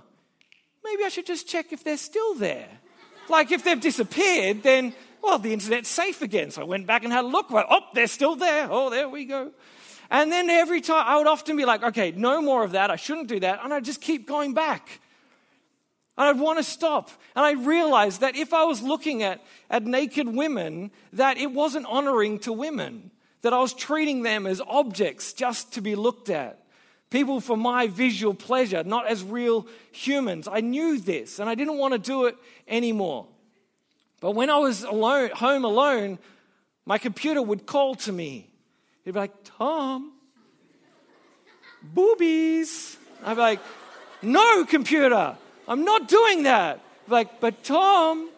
maybe 0.85 1.05
I 1.05 1.09
should 1.09 1.27
just 1.27 1.49
check 1.49 1.73
if 1.73 1.83
they're 1.83 1.97
still 1.97 2.35
there. 2.35 2.69
like 3.29 3.53
if 3.53 3.65
they've 3.65 3.81
disappeared, 3.81 4.63
then, 4.63 4.95
well, 5.27 5.39
the 5.39 5.53
internet's 5.53 5.89
safe 5.89 6.23
again. 6.23 6.51
So 6.51 6.63
I 6.63 6.65
went 6.65 6.87
back 6.87 7.05
and 7.05 7.13
had 7.13 7.25
a 7.25 7.29
look, 7.29 7.51
like, 7.51 7.67
oh, 7.69 7.81
they're 7.95 8.07
still 8.07 8.37
there. 8.37 8.69
Oh, 8.71 8.91
there 8.91 9.09
we 9.09 9.25
go. 9.25 9.51
And 10.11 10.31
then 10.31 10.49
every 10.49 10.81
time 10.81 11.05
I 11.07 11.19
would 11.19 11.27
often 11.27 11.57
be 11.57 11.65
like, 11.65 11.83
okay, 11.83 12.13
no 12.13 12.41
more 12.41 12.63
of 12.63 12.73
that. 12.73 12.91
I 12.91 12.97
shouldn't 12.97 13.29
do 13.29 13.41
that. 13.41 13.61
And 13.63 13.75
I'd 13.75 13.85
just 13.85 14.01
keep 14.01 14.27
going 14.27 14.55
back. 14.55 15.01
And 16.17 16.29
I'd 16.29 16.41
want 16.41 16.59
to 16.59 16.63
stop. 16.63 17.11
And 17.35 17.45
I 17.45 17.53
realized 17.53 18.21
that 18.21 18.37
if 18.37 18.55
I 18.55 18.65
was 18.65 18.83
looking 18.83 19.23
at, 19.23 19.45
at 19.69 19.85
naked 19.85 20.29
women, 20.29 20.93
that 21.13 21.39
it 21.39 21.51
wasn't 21.51 21.87
honoring 21.87 22.39
to 22.41 22.53
women, 22.53 23.11
that 23.43 23.53
I 23.53 23.59
was 23.59 23.75
treating 23.75 24.23
them 24.23 24.47
as 24.47 24.63
objects 24.67 25.33
just 25.33 25.73
to 25.75 25.81
be 25.81 25.95
looked 25.97 26.31
at. 26.31 26.63
People 27.11 27.41
for 27.41 27.57
my 27.57 27.87
visual 27.87 28.35
pleasure, 28.35 28.83
not 28.83 29.07
as 29.07 29.23
real 29.23 29.67
humans. 29.93 30.49
I 30.51 30.61
knew 30.61 30.99
this 30.99 31.39
and 31.39 31.49
I 31.49 31.55
didn't 31.55 31.79
want 31.79 31.93
to 31.93 31.99
do 31.99 32.27
it 32.27 32.37
anymore. 32.67 33.27
But 34.27 34.35
when 34.35 34.51
I 34.51 34.59
was 34.59 34.83
alone, 34.83 35.31
home 35.35 35.65
alone, 35.65 36.19
my 36.85 36.99
computer 36.99 37.41
would 37.41 37.65
call 37.65 37.95
to 37.95 38.11
me. 38.11 38.51
He'd 39.05 39.13
be 39.13 39.21
like, 39.21 39.31
Tom, 39.57 40.15
boobies. 41.81 42.97
I'd 43.25 43.35
be 43.35 43.41
like, 43.41 43.61
no, 44.23 44.65
computer, 44.65 45.37
I'm 45.69 45.85
not 45.85 46.09
doing 46.09 46.43
that. 46.43 46.81
Like, 47.07 47.39
but 47.39 47.63
Tom, 47.63 48.29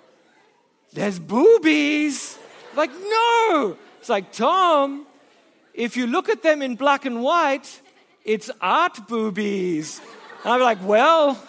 there's 0.92 1.18
boobies. 1.18 2.36
Like, 2.76 2.90
no. 2.92 3.78
It's 3.98 4.10
like, 4.10 4.30
Tom, 4.30 5.06
if 5.72 5.96
you 5.96 6.06
look 6.06 6.28
at 6.28 6.42
them 6.42 6.60
in 6.60 6.76
black 6.76 7.06
and 7.06 7.22
white, 7.22 7.80
it's 8.26 8.50
art 8.60 9.08
boobies. 9.08 10.02
And 10.44 10.52
I'm 10.52 10.60
like, 10.60 10.86
well, 10.86 11.42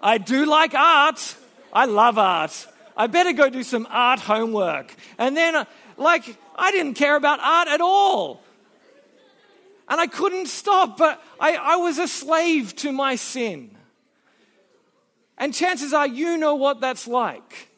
I 0.00 0.16
do 0.16 0.46
like 0.46 0.72
art. 0.72 1.36
I 1.74 1.84
love 1.84 2.16
art. 2.16 2.68
I 3.00 3.06
better 3.06 3.32
go 3.32 3.48
do 3.48 3.62
some 3.62 3.86
art 3.88 4.20
homework. 4.20 4.94
And 5.16 5.34
then, 5.34 5.56
uh, 5.56 5.64
like, 5.96 6.36
I 6.54 6.70
didn't 6.70 6.94
care 6.94 7.16
about 7.16 7.40
art 7.40 7.66
at 7.66 7.80
all. 7.80 8.42
And 9.88 9.98
I 9.98 10.06
couldn't 10.06 10.48
stop, 10.48 10.98
but 10.98 11.22
I, 11.40 11.54
I 11.54 11.76
was 11.76 11.96
a 11.96 12.06
slave 12.06 12.76
to 12.76 12.92
my 12.92 13.14
sin. 13.16 13.74
And 15.38 15.54
chances 15.54 15.94
are 15.94 16.06
you 16.06 16.36
know 16.36 16.56
what 16.56 16.82
that's 16.82 17.08
like. 17.08 17.70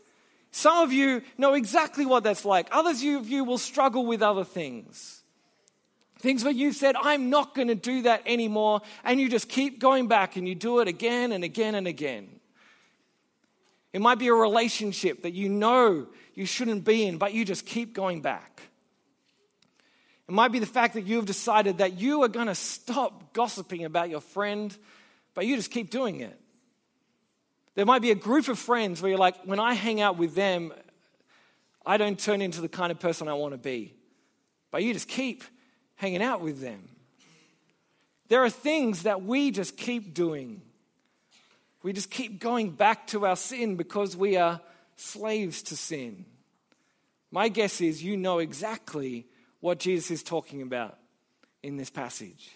Some 0.50 0.82
of 0.82 0.92
you 0.92 1.22
know 1.38 1.54
exactly 1.54 2.04
what 2.04 2.24
that's 2.24 2.44
like. 2.44 2.66
Others 2.72 3.04
of 3.04 3.28
you 3.28 3.44
will 3.44 3.58
struggle 3.58 4.04
with 4.04 4.22
other 4.22 4.44
things. 4.44 5.22
Things 6.18 6.42
where 6.42 6.52
you've 6.52 6.74
said, 6.74 6.96
I'm 7.00 7.30
not 7.30 7.54
going 7.54 7.68
to 7.68 7.76
do 7.76 8.02
that 8.02 8.22
anymore, 8.26 8.80
and 9.04 9.20
you 9.20 9.28
just 9.28 9.48
keep 9.48 9.78
going 9.78 10.08
back 10.08 10.34
and 10.34 10.48
you 10.48 10.56
do 10.56 10.80
it 10.80 10.88
again 10.88 11.30
and 11.30 11.44
again 11.44 11.76
and 11.76 11.86
again. 11.86 12.40
It 13.92 14.00
might 14.00 14.18
be 14.18 14.28
a 14.28 14.34
relationship 14.34 15.22
that 15.22 15.32
you 15.32 15.48
know 15.48 16.06
you 16.34 16.46
shouldn't 16.46 16.84
be 16.84 17.06
in, 17.06 17.18
but 17.18 17.34
you 17.34 17.44
just 17.44 17.66
keep 17.66 17.94
going 17.94 18.22
back. 18.22 18.62
It 20.28 20.32
might 20.32 20.52
be 20.52 20.58
the 20.58 20.66
fact 20.66 20.94
that 20.94 21.02
you've 21.02 21.26
decided 21.26 21.78
that 21.78 21.98
you 21.98 22.22
are 22.22 22.28
going 22.28 22.46
to 22.46 22.54
stop 22.54 23.34
gossiping 23.34 23.84
about 23.84 24.08
your 24.08 24.20
friend, 24.20 24.74
but 25.34 25.44
you 25.46 25.56
just 25.56 25.70
keep 25.70 25.90
doing 25.90 26.20
it. 26.20 26.38
There 27.74 27.84
might 27.84 28.02
be 28.02 28.10
a 28.10 28.16
group 28.16 28.48
of 28.48 28.58
friends 28.58 29.02
where 29.02 29.10
you're 29.10 29.18
like, 29.18 29.36
when 29.44 29.58
I 29.58 29.74
hang 29.74 30.00
out 30.00 30.16
with 30.16 30.34
them, 30.34 30.72
I 31.84 31.96
don't 31.96 32.18
turn 32.18 32.40
into 32.40 32.60
the 32.60 32.68
kind 32.68 32.92
of 32.92 33.00
person 33.00 33.28
I 33.28 33.34
want 33.34 33.52
to 33.52 33.58
be. 33.58 33.94
But 34.70 34.82
you 34.82 34.92
just 34.92 35.08
keep 35.08 35.42
hanging 35.96 36.22
out 36.22 36.40
with 36.40 36.60
them. 36.60 36.88
There 38.28 38.42
are 38.42 38.50
things 38.50 39.02
that 39.02 39.22
we 39.22 39.50
just 39.50 39.76
keep 39.76 40.14
doing. 40.14 40.62
We 41.82 41.92
just 41.92 42.10
keep 42.10 42.40
going 42.40 42.70
back 42.70 43.06
to 43.08 43.26
our 43.26 43.36
sin 43.36 43.76
because 43.76 44.16
we 44.16 44.36
are 44.36 44.60
slaves 44.96 45.62
to 45.64 45.76
sin. 45.76 46.26
My 47.30 47.48
guess 47.48 47.80
is 47.80 48.02
you 48.02 48.16
know 48.16 48.38
exactly 48.38 49.26
what 49.60 49.78
Jesus 49.78 50.10
is 50.10 50.22
talking 50.22 50.62
about 50.62 50.98
in 51.62 51.76
this 51.76 51.90
passage. 51.90 52.50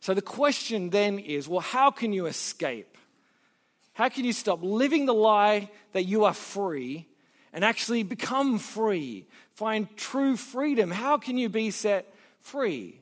So 0.00 0.14
the 0.14 0.22
question 0.22 0.90
then 0.90 1.18
is 1.18 1.48
well, 1.48 1.60
how 1.60 1.90
can 1.90 2.12
you 2.12 2.26
escape? 2.26 2.96
How 3.94 4.08
can 4.08 4.24
you 4.24 4.32
stop 4.32 4.62
living 4.62 5.06
the 5.06 5.14
lie 5.14 5.70
that 5.92 6.04
you 6.04 6.24
are 6.24 6.34
free 6.34 7.08
and 7.52 7.64
actually 7.64 8.04
become 8.04 8.58
free? 8.58 9.26
Find 9.54 9.88
true 9.96 10.36
freedom. 10.36 10.92
How 10.92 11.16
can 11.16 11.36
you 11.36 11.48
be 11.48 11.72
set 11.72 12.14
free? 12.38 13.00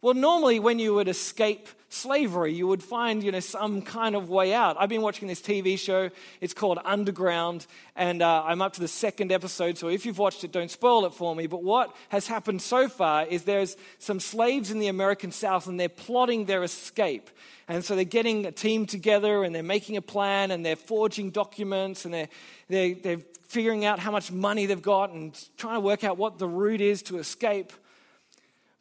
Well, 0.00 0.14
normally 0.14 0.60
when 0.60 0.78
you 0.78 0.94
would 0.94 1.08
escape 1.08 1.68
slavery, 1.92 2.54
you 2.54 2.66
would 2.66 2.82
find, 2.82 3.22
you 3.22 3.30
know, 3.30 3.40
some 3.40 3.82
kind 3.82 4.16
of 4.16 4.30
way 4.30 4.54
out. 4.54 4.76
I've 4.78 4.88
been 4.88 5.02
watching 5.02 5.28
this 5.28 5.40
TV 5.40 5.78
show. 5.78 6.10
It's 6.40 6.54
called 6.54 6.78
Underground, 6.84 7.66
and 7.94 8.22
uh, 8.22 8.44
I'm 8.46 8.62
up 8.62 8.72
to 8.74 8.80
the 8.80 8.88
second 8.88 9.30
episode. 9.30 9.76
So 9.76 9.88
if 9.88 10.06
you've 10.06 10.18
watched 10.18 10.42
it, 10.44 10.52
don't 10.52 10.70
spoil 10.70 11.04
it 11.04 11.12
for 11.12 11.36
me. 11.36 11.46
But 11.46 11.62
what 11.62 11.94
has 12.08 12.26
happened 12.26 12.62
so 12.62 12.88
far 12.88 13.26
is 13.26 13.44
there's 13.44 13.76
some 13.98 14.20
slaves 14.20 14.70
in 14.70 14.78
the 14.78 14.88
American 14.88 15.32
South, 15.32 15.66
and 15.66 15.78
they're 15.78 15.88
plotting 15.88 16.46
their 16.46 16.62
escape. 16.62 17.28
And 17.68 17.84
so 17.84 17.94
they're 17.94 18.04
getting 18.04 18.46
a 18.46 18.52
team 18.52 18.86
together, 18.86 19.44
and 19.44 19.54
they're 19.54 19.62
making 19.62 19.96
a 19.96 20.02
plan, 20.02 20.50
and 20.50 20.64
they're 20.64 20.76
forging 20.76 21.30
documents, 21.30 22.04
and 22.04 22.14
they're, 22.14 22.28
they're, 22.68 22.94
they're 22.94 23.22
figuring 23.48 23.84
out 23.84 23.98
how 23.98 24.10
much 24.10 24.32
money 24.32 24.66
they've 24.66 24.80
got, 24.80 25.10
and 25.10 25.38
trying 25.58 25.76
to 25.76 25.80
work 25.80 26.04
out 26.04 26.16
what 26.16 26.38
the 26.38 26.48
route 26.48 26.80
is 26.80 27.02
to 27.02 27.18
escape. 27.18 27.72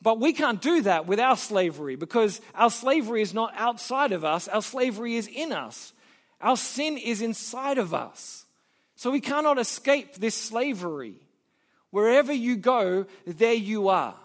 But 0.01 0.19
we 0.19 0.33
can't 0.33 0.61
do 0.61 0.81
that 0.81 1.05
with 1.05 1.19
our 1.19 1.37
slavery 1.37 1.95
because 1.95 2.41
our 2.55 2.71
slavery 2.71 3.21
is 3.21 3.33
not 3.33 3.53
outside 3.55 4.11
of 4.11 4.25
us, 4.25 4.47
our 4.47 4.61
slavery 4.61 5.15
is 5.15 5.27
in 5.27 5.51
us. 5.51 5.93
Our 6.41 6.57
sin 6.57 6.97
is 6.97 7.21
inside 7.21 7.77
of 7.77 7.93
us. 7.93 8.45
So 8.95 9.11
we 9.11 9.21
cannot 9.21 9.59
escape 9.59 10.15
this 10.15 10.35
slavery. 10.35 11.15
Wherever 11.91 12.33
you 12.33 12.55
go, 12.55 13.05
there 13.27 13.53
you 13.53 13.89
are. 13.89 14.15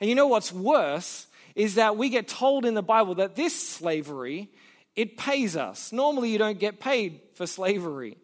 And 0.00 0.08
you 0.08 0.16
know 0.16 0.28
what's 0.28 0.52
worse 0.52 1.26
is 1.54 1.74
that 1.74 1.96
we 1.96 2.08
get 2.08 2.26
told 2.26 2.64
in 2.64 2.74
the 2.74 2.82
Bible 2.82 3.16
that 3.16 3.36
this 3.36 3.68
slavery, 3.68 4.50
it 4.96 5.18
pays 5.18 5.56
us. 5.56 5.92
Normally 5.92 6.30
you 6.30 6.38
don't 6.38 6.58
get 6.58 6.80
paid 6.80 7.20
for 7.34 7.46
slavery. 7.46 8.16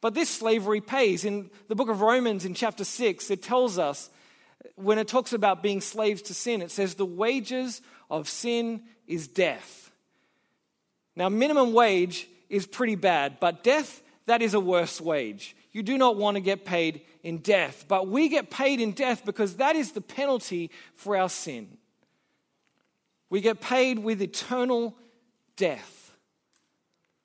But 0.00 0.14
this 0.14 0.28
slavery 0.28 0.80
pays. 0.80 1.24
In 1.24 1.50
the 1.68 1.76
book 1.76 1.88
of 1.88 2.00
Romans 2.00 2.44
in 2.44 2.54
chapter 2.54 2.84
6, 2.84 3.30
it 3.30 3.42
tells 3.42 3.78
us 3.78 4.10
when 4.76 4.98
it 4.98 5.08
talks 5.08 5.32
about 5.32 5.62
being 5.62 5.80
slaves 5.80 6.22
to 6.22 6.34
sin, 6.34 6.62
it 6.62 6.70
says 6.70 6.94
the 6.94 7.04
wages 7.04 7.80
of 8.10 8.28
sin 8.28 8.82
is 9.06 9.28
death. 9.28 9.90
Now, 11.16 11.28
minimum 11.28 11.72
wage 11.72 12.28
is 12.48 12.66
pretty 12.66 12.94
bad, 12.94 13.38
but 13.40 13.62
death, 13.62 14.02
that 14.26 14.42
is 14.42 14.54
a 14.54 14.60
worse 14.60 15.00
wage. 15.00 15.56
You 15.72 15.82
do 15.82 15.98
not 15.98 16.16
want 16.16 16.36
to 16.36 16.40
get 16.40 16.64
paid 16.64 17.02
in 17.22 17.38
death, 17.38 17.86
but 17.88 18.08
we 18.08 18.28
get 18.28 18.50
paid 18.50 18.80
in 18.80 18.92
death 18.92 19.24
because 19.24 19.56
that 19.56 19.76
is 19.76 19.92
the 19.92 20.00
penalty 20.00 20.70
for 20.94 21.16
our 21.16 21.28
sin. 21.28 21.78
We 23.30 23.40
get 23.40 23.60
paid 23.60 23.98
with 23.98 24.20
eternal 24.20 24.94
death 25.56 26.12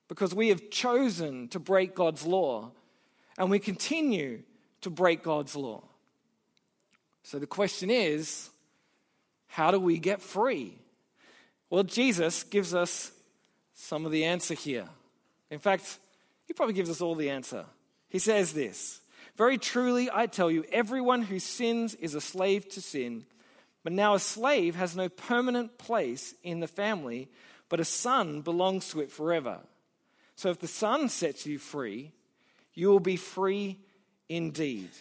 because 0.07 0.33
we 0.33 0.49
have 0.49 0.69
chosen 0.69 1.49
to 1.49 1.59
break 1.59 1.93
God's 1.93 2.25
law 2.25 2.71
and 3.37 3.51
we 3.51 3.59
continue 3.59 4.43
to 4.81 4.89
break 4.89 5.23
God's 5.23 5.55
law. 5.55 5.83
So 7.27 7.39
the 7.39 7.45
question 7.45 7.89
is 7.91 8.49
how 9.47 9.69
do 9.69 9.81
we 9.81 9.97
get 9.97 10.21
free? 10.21 10.77
Well, 11.69 11.83
Jesus 11.83 12.43
gives 12.43 12.73
us 12.73 13.11
some 13.73 14.05
of 14.05 14.13
the 14.13 14.23
answer 14.23 14.53
here. 14.53 14.87
In 15.51 15.59
fact, 15.59 15.99
he 16.45 16.53
probably 16.53 16.73
gives 16.73 16.89
us 16.89 17.01
all 17.01 17.15
the 17.15 17.29
answer. 17.29 17.65
He 18.07 18.19
says 18.19 18.53
this 18.53 19.01
Very 19.35 19.57
truly, 19.57 20.09
I 20.09 20.27
tell 20.27 20.49
you, 20.49 20.63
everyone 20.71 21.23
who 21.23 21.37
sins 21.37 21.95
is 21.95 22.15
a 22.15 22.21
slave 22.21 22.69
to 22.69 22.81
sin. 22.81 23.25
But 23.83 23.91
now 23.91 24.13
a 24.13 24.19
slave 24.19 24.75
has 24.75 24.95
no 24.95 25.09
permanent 25.09 25.77
place 25.77 26.33
in 26.43 26.61
the 26.61 26.67
family, 26.67 27.27
but 27.67 27.81
a 27.81 27.85
son 27.85 28.39
belongs 28.39 28.87
to 28.91 29.01
it 29.01 29.11
forever. 29.11 29.59
So 30.37 30.49
if 30.49 30.59
the 30.59 30.67
son 30.67 31.09
sets 31.09 31.45
you 31.45 31.59
free, 31.59 32.13
you 32.73 32.87
will 32.87 33.01
be 33.01 33.17
free 33.17 33.79
indeed. 34.29 34.91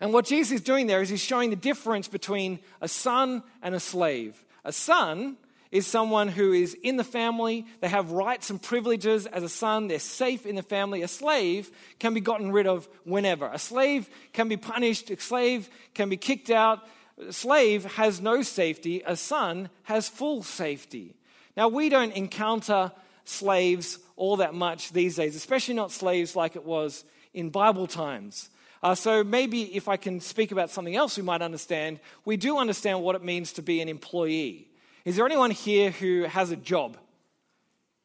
And 0.00 0.12
what 0.12 0.26
Jesus 0.26 0.52
is 0.52 0.60
doing 0.60 0.86
there 0.86 1.02
is 1.02 1.08
he's 1.08 1.20
showing 1.20 1.50
the 1.50 1.56
difference 1.56 2.08
between 2.08 2.60
a 2.80 2.88
son 2.88 3.42
and 3.62 3.74
a 3.74 3.80
slave. 3.80 4.44
A 4.64 4.72
son 4.72 5.36
is 5.70 5.86
someone 5.86 6.28
who 6.28 6.52
is 6.52 6.74
in 6.82 6.96
the 6.96 7.04
family, 7.04 7.66
they 7.80 7.88
have 7.88 8.10
rights 8.10 8.48
and 8.48 8.62
privileges 8.62 9.26
as 9.26 9.42
a 9.42 9.48
son, 9.48 9.88
they're 9.88 9.98
safe 9.98 10.46
in 10.46 10.56
the 10.56 10.62
family. 10.62 11.02
A 11.02 11.08
slave 11.08 11.70
can 11.98 12.14
be 12.14 12.20
gotten 12.20 12.52
rid 12.52 12.66
of 12.66 12.88
whenever. 13.04 13.46
A 13.46 13.58
slave 13.58 14.08
can 14.32 14.48
be 14.48 14.56
punished, 14.56 15.10
a 15.10 15.20
slave 15.20 15.68
can 15.94 16.08
be 16.08 16.16
kicked 16.16 16.50
out. 16.50 16.86
A 17.26 17.32
slave 17.32 17.84
has 17.96 18.20
no 18.20 18.42
safety, 18.42 19.02
a 19.04 19.16
son 19.16 19.68
has 19.82 20.08
full 20.08 20.42
safety. 20.42 21.16
Now, 21.56 21.68
we 21.68 21.88
don't 21.88 22.12
encounter 22.12 22.92
slaves 23.24 23.98
all 24.16 24.36
that 24.36 24.54
much 24.54 24.92
these 24.92 25.16
days, 25.16 25.36
especially 25.36 25.74
not 25.74 25.92
slaves 25.92 26.34
like 26.34 26.56
it 26.56 26.64
was 26.64 27.04
in 27.34 27.50
Bible 27.50 27.86
times. 27.86 28.48
Uh, 28.82 28.94
so 28.94 29.24
maybe 29.24 29.74
if 29.76 29.88
I 29.88 29.96
can 29.96 30.20
speak 30.20 30.52
about 30.52 30.70
something 30.70 30.94
else 30.94 31.16
we 31.16 31.22
might 31.22 31.42
understand, 31.42 32.00
we 32.24 32.36
do 32.36 32.58
understand 32.58 33.02
what 33.02 33.16
it 33.16 33.24
means 33.24 33.52
to 33.54 33.62
be 33.62 33.80
an 33.80 33.88
employee. 33.88 34.68
Is 35.04 35.16
there 35.16 35.26
anyone 35.26 35.50
here 35.50 35.90
who 35.90 36.24
has 36.24 36.50
a 36.50 36.56
job? 36.56 36.96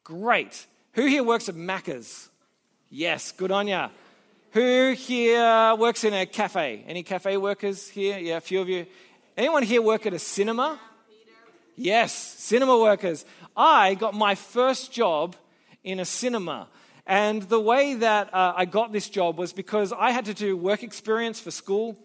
Great. 0.02 0.66
Who 0.94 1.06
here 1.06 1.22
works 1.22 1.48
at 1.48 1.54
Macca's? 1.54 2.28
Yes, 2.90 3.32
good 3.32 3.50
on 3.50 3.68
ya. 3.68 3.90
Who 4.52 4.92
here 4.92 5.74
works 5.74 6.04
in 6.04 6.14
a 6.14 6.26
cafe? 6.26 6.84
Any 6.86 7.02
cafe 7.02 7.36
workers 7.36 7.88
here? 7.88 8.18
Yeah, 8.18 8.36
a 8.36 8.40
few 8.40 8.60
of 8.60 8.68
you. 8.68 8.86
Anyone 9.36 9.64
here 9.64 9.82
work 9.82 10.06
at 10.06 10.14
a 10.14 10.18
cinema? 10.18 10.78
Yes, 11.76 12.12
cinema 12.12 12.78
workers. 12.78 13.24
I 13.56 13.94
got 13.94 14.14
my 14.14 14.36
first 14.36 14.92
job 14.92 15.34
in 15.82 15.98
a 15.98 16.04
cinema. 16.04 16.68
And 17.06 17.42
the 17.42 17.60
way 17.60 17.94
that 17.94 18.32
uh, 18.32 18.54
I 18.56 18.64
got 18.64 18.92
this 18.92 19.08
job 19.08 19.38
was 19.38 19.52
because 19.52 19.92
I 19.92 20.10
had 20.10 20.24
to 20.26 20.34
do 20.34 20.56
work 20.56 20.82
experience 20.82 21.38
for 21.38 21.50
school. 21.50 21.98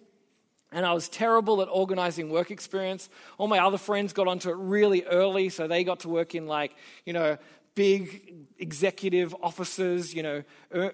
And 0.72 0.86
I 0.86 0.94
was 0.94 1.10
terrible 1.10 1.62
at 1.62 1.68
organizing 1.72 2.30
work 2.30 2.52
experience. 2.52 3.10
All 3.38 3.48
my 3.48 3.60
other 3.60 3.80
friends 3.80 4.14
got 4.14 4.28
onto 4.28 4.50
it 4.50 4.56
really 4.58 5.04
early, 5.06 5.50
so 5.50 5.68
they 5.68 5.84
got 5.84 6.02
to 6.02 6.10
work 6.10 6.36
in 6.36 6.46
like, 6.46 6.76
you 7.06 7.14
know, 7.14 7.40
big 7.74 8.36
executive 8.60 9.34
offices, 9.42 10.14
you 10.14 10.22
know, 10.22 10.44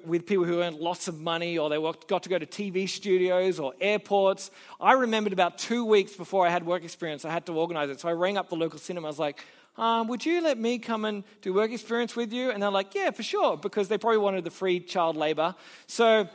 with 0.06 0.26
people 0.26 0.46
who 0.46 0.62
earned 0.62 0.78
lots 0.78 1.08
of 1.08 1.20
money, 1.20 1.58
or 1.58 1.70
they 1.70 1.78
got 2.08 2.24
to 2.24 2.30
go 2.30 2.38
to 2.38 2.46
TV 2.46 2.88
studios 2.88 3.60
or 3.60 3.74
airports. 3.82 4.52
I 4.80 4.94
remembered 4.94 5.34
about 5.34 5.58
two 5.58 5.84
weeks 5.84 6.14
before 6.14 6.46
I 6.46 6.52
had 6.52 6.66
work 6.66 6.84
experience, 6.84 7.26
I 7.26 7.32
had 7.32 7.46
to 7.48 7.54
organize 7.54 7.90
it. 7.90 8.00
So 8.00 8.08
I 8.08 8.14
rang 8.14 8.38
up 8.38 8.50
the 8.50 8.56
local 8.56 8.80
cinema. 8.80 9.08
I 9.08 9.10
was 9.10 9.20
like, 9.20 9.44
um, 9.78 10.08
would 10.08 10.26
you 10.26 10.42
let 10.42 10.58
me 10.58 10.80
come 10.80 11.06
and 11.06 11.24
do 11.42 11.54
work 11.54 11.72
experience 11.72 12.16
with 12.16 12.32
you? 12.32 12.52
And 12.52 12.64
they're 12.64 12.72
like, 12.72 12.96
yeah, 12.96 13.12
for 13.12 13.24
sure, 13.24 13.58
because 13.58 13.88
they 13.88 13.98
probably 13.98 14.20
wanted 14.20 14.44
the 14.44 14.52
free 14.52 14.80
child 14.80 15.18
labor. 15.18 15.56
So 15.88 16.30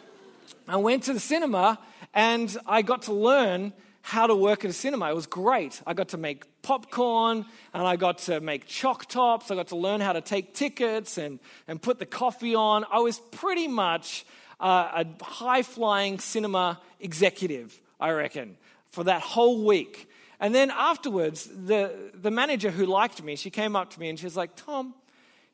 I 0.68 0.76
went 0.76 1.04
to 1.04 1.12
the 1.12 1.20
cinema 1.20 1.78
and 2.12 2.54
I 2.66 2.82
got 2.82 3.02
to 3.02 3.12
learn 3.12 3.72
how 4.02 4.26
to 4.26 4.34
work 4.34 4.64
at 4.64 4.70
a 4.70 4.74
cinema. 4.74 5.10
It 5.10 5.14
was 5.14 5.26
great. 5.26 5.80
I 5.86 5.94
got 5.94 6.08
to 6.10 6.18
make 6.18 6.44
popcorn 6.62 7.46
and 7.72 7.82
I 7.86 7.96
got 7.96 8.18
to 8.18 8.40
make 8.40 8.66
choc 8.66 9.06
tops. 9.06 9.50
I 9.50 9.54
got 9.54 9.68
to 9.68 9.76
learn 9.76 10.00
how 10.00 10.12
to 10.12 10.20
take 10.20 10.54
tickets 10.54 11.18
and, 11.18 11.38
and 11.68 11.80
put 11.80 11.98
the 11.98 12.06
coffee 12.06 12.54
on. 12.54 12.84
I 12.90 12.98
was 12.98 13.18
pretty 13.30 13.68
much 13.68 14.26
uh, 14.58 15.04
a 15.04 15.24
high 15.24 15.62
flying 15.62 16.18
cinema 16.18 16.80
executive, 16.98 17.80
I 17.98 18.10
reckon, 18.10 18.56
for 18.88 19.04
that 19.04 19.22
whole 19.22 19.64
week. 19.64 20.09
And 20.40 20.54
then 20.54 20.70
afterwards, 20.70 21.48
the, 21.54 22.12
the 22.14 22.30
manager 22.30 22.70
who 22.70 22.86
liked 22.86 23.22
me, 23.22 23.36
she 23.36 23.50
came 23.50 23.76
up 23.76 23.90
to 23.90 24.00
me 24.00 24.08
and 24.08 24.18
she 24.18 24.26
was 24.26 24.36
like, 24.36 24.56
Tom, 24.56 24.94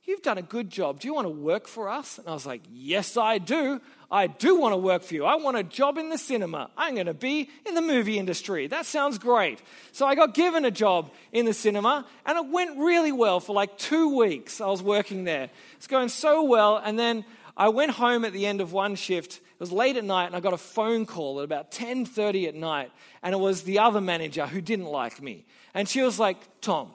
You've 0.06 0.22
done 0.22 0.38
a 0.38 0.42
good 0.42 0.70
job. 0.70 1.00
Do 1.00 1.08
you 1.08 1.14
want 1.14 1.24
to 1.24 1.30
work 1.30 1.66
for 1.66 1.88
us? 1.88 2.18
And 2.18 2.28
I 2.28 2.32
was 2.32 2.46
like, 2.46 2.62
Yes, 2.72 3.16
I 3.16 3.38
do. 3.38 3.80
I 4.08 4.28
do 4.28 4.54
want 4.54 4.72
to 4.72 4.76
work 4.76 5.02
for 5.02 5.14
you. 5.14 5.24
I 5.24 5.34
want 5.34 5.56
a 5.56 5.64
job 5.64 5.98
in 5.98 6.10
the 6.10 6.18
cinema. 6.18 6.70
I'm 6.76 6.94
going 6.94 7.08
to 7.08 7.14
be 7.14 7.50
in 7.66 7.74
the 7.74 7.82
movie 7.82 8.20
industry. 8.20 8.68
That 8.68 8.86
sounds 8.86 9.18
great. 9.18 9.60
So 9.90 10.06
I 10.06 10.14
got 10.14 10.32
given 10.32 10.64
a 10.64 10.70
job 10.70 11.10
in 11.32 11.44
the 11.44 11.52
cinema, 11.52 12.06
and 12.24 12.38
it 12.38 12.52
went 12.52 12.78
really 12.78 13.10
well 13.10 13.40
for 13.40 13.52
like 13.52 13.78
two 13.78 14.16
weeks. 14.16 14.60
I 14.60 14.66
was 14.66 14.80
working 14.80 15.24
there. 15.24 15.50
It's 15.74 15.88
going 15.88 16.08
so 16.08 16.44
well. 16.44 16.76
And 16.76 16.96
then 16.96 17.24
I 17.56 17.70
went 17.70 17.90
home 17.90 18.24
at 18.24 18.32
the 18.32 18.46
end 18.46 18.60
of 18.60 18.72
one 18.72 18.94
shift. 18.94 19.40
It 19.56 19.60
was 19.60 19.72
late 19.72 19.96
at 19.96 20.04
night, 20.04 20.26
and 20.26 20.36
I 20.36 20.40
got 20.40 20.52
a 20.52 20.58
phone 20.58 21.06
call 21.06 21.38
at 21.40 21.44
about 21.44 21.70
10:30 21.70 22.46
at 22.48 22.54
night, 22.54 22.92
and 23.22 23.34
it 23.34 23.38
was 23.38 23.62
the 23.62 23.78
other 23.78 24.02
manager 24.02 24.46
who 24.46 24.60
didn't 24.60 24.84
like 24.84 25.22
me. 25.22 25.46
And 25.72 25.88
she 25.88 26.02
was 26.02 26.18
like, 26.18 26.36
Tom, 26.60 26.90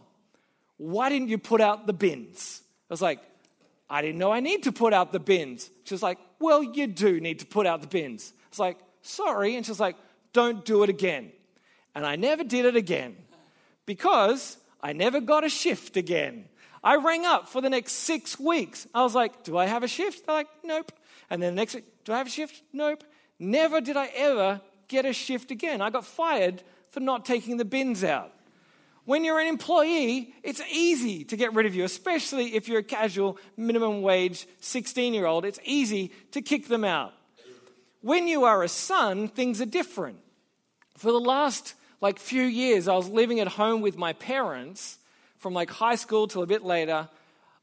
why 0.77 1.10
didn't 1.10 1.30
you 1.30 1.39
put 1.39 1.60
out 1.60 1.88
the 1.88 1.94
bins? 1.94 2.62
I 2.89 2.94
was 2.94 3.01
like, 3.01 3.20
I 3.91 4.01
didn't 4.01 4.20
know 4.20 4.32
I 4.32 4.39
need 4.39 4.63
to 4.63 4.72
put 4.72 4.94
out 4.94 5.12
the 5.12 5.20
bins. 5.20 5.70
She 5.84 5.94
was 5.94 6.01
like, 6.01 6.18
Well, 6.39 6.63
you 6.63 6.88
do 6.88 7.20
need 7.20 7.39
to 7.39 7.46
put 7.46 7.68
out 7.68 7.82
the 7.82 7.88
bins. 7.88 8.32
I 8.34 8.50
was 8.50 8.60
like, 8.60 8.77
Sorry. 9.01 9.56
And 9.58 9.65
she 9.65 9.72
was 9.72 9.82
like, 9.82 9.98
Don't 10.32 10.63
do 10.63 10.84
it 10.84 10.89
again. 10.89 11.32
And 11.94 12.06
I 12.06 12.15
never 12.15 12.46
did 12.46 12.65
it 12.65 12.77
again 12.77 13.18
because 13.86 14.58
I 14.82 14.94
never 14.94 15.20
got 15.20 15.44
a 15.44 15.50
shift 15.50 15.98
again. 15.98 16.46
I 16.82 16.96
rang 16.96 17.25
up 17.25 17.50
for 17.50 17.62
the 17.62 17.70
next 17.70 17.91
six 17.91 18.39
weeks. 18.39 18.88
I 18.94 19.03
was 19.03 19.13
like, 19.13 19.44
Do 19.44 19.58
I 19.58 19.65
have 19.65 19.84
a 19.84 19.89
shift? 19.89 20.25
They're 20.25 20.36
like, 20.36 20.48
Nope. 20.63 20.94
And 21.30 21.44
then 21.44 21.56
the 21.56 21.62
next 21.62 21.75
week, 21.75 21.86
Do 22.05 22.13
I 22.13 22.17
have 22.17 22.27
a 22.27 22.29
shift? 22.31 22.62
Nope. 22.74 23.03
Never 23.39 23.81
did 23.81 23.98
I 23.98 24.08
ever 24.15 24.62
get 24.88 25.05
a 25.05 25.13
shift 25.13 25.51
again. 25.51 25.81
I 25.81 25.89
got 25.89 26.05
fired 26.05 26.62
for 26.91 27.00
not 27.00 27.25
taking 27.25 27.58
the 27.58 27.65
bins 27.65 28.03
out. 28.03 28.34
When 29.05 29.25
you're 29.25 29.39
an 29.39 29.48
employee, 29.48 30.34
it's 30.43 30.62
easy 30.72 31.24
to 31.25 31.38
get 31.38 31.53
rid 31.53 31.65
of 31.65 31.74
you, 31.74 31.84
especially 31.84 32.55
if 32.55 32.67
you're 32.67 32.79
a 32.79 32.84
casual 32.84 33.38
minimum 33.58 34.03
wage 34.03 34.48
16 34.60 35.13
year 35.13 35.25
old. 35.25 35.43
It's 35.43 35.60
easy 35.63 36.12
to 36.31 36.41
kick 36.41 36.67
them 36.67 36.84
out. 36.84 37.13
When 38.01 38.27
you 38.27 38.46
are 38.46 38.63
a 38.63 38.67
son, 38.67 39.27
things 39.27 39.62
are 39.62 39.65
different. 39.65 40.20
For 40.97 41.12
the 41.12 41.19
last 41.19 41.73
like 41.99 42.19
few 42.19 42.43
years, 42.43 42.88
I 42.88 42.95
was 42.95 43.08
living 43.08 43.39
at 43.39 43.47
home 43.47 43.82
with 43.82 43.97
my 43.97 44.13
parents 44.13 44.97
from 45.38 45.54
like 45.54 45.69
high 45.71 45.95
school 45.95 46.28
till 46.28 46.43
a 46.43 46.47
bit 46.47 46.63
later. 46.63 47.10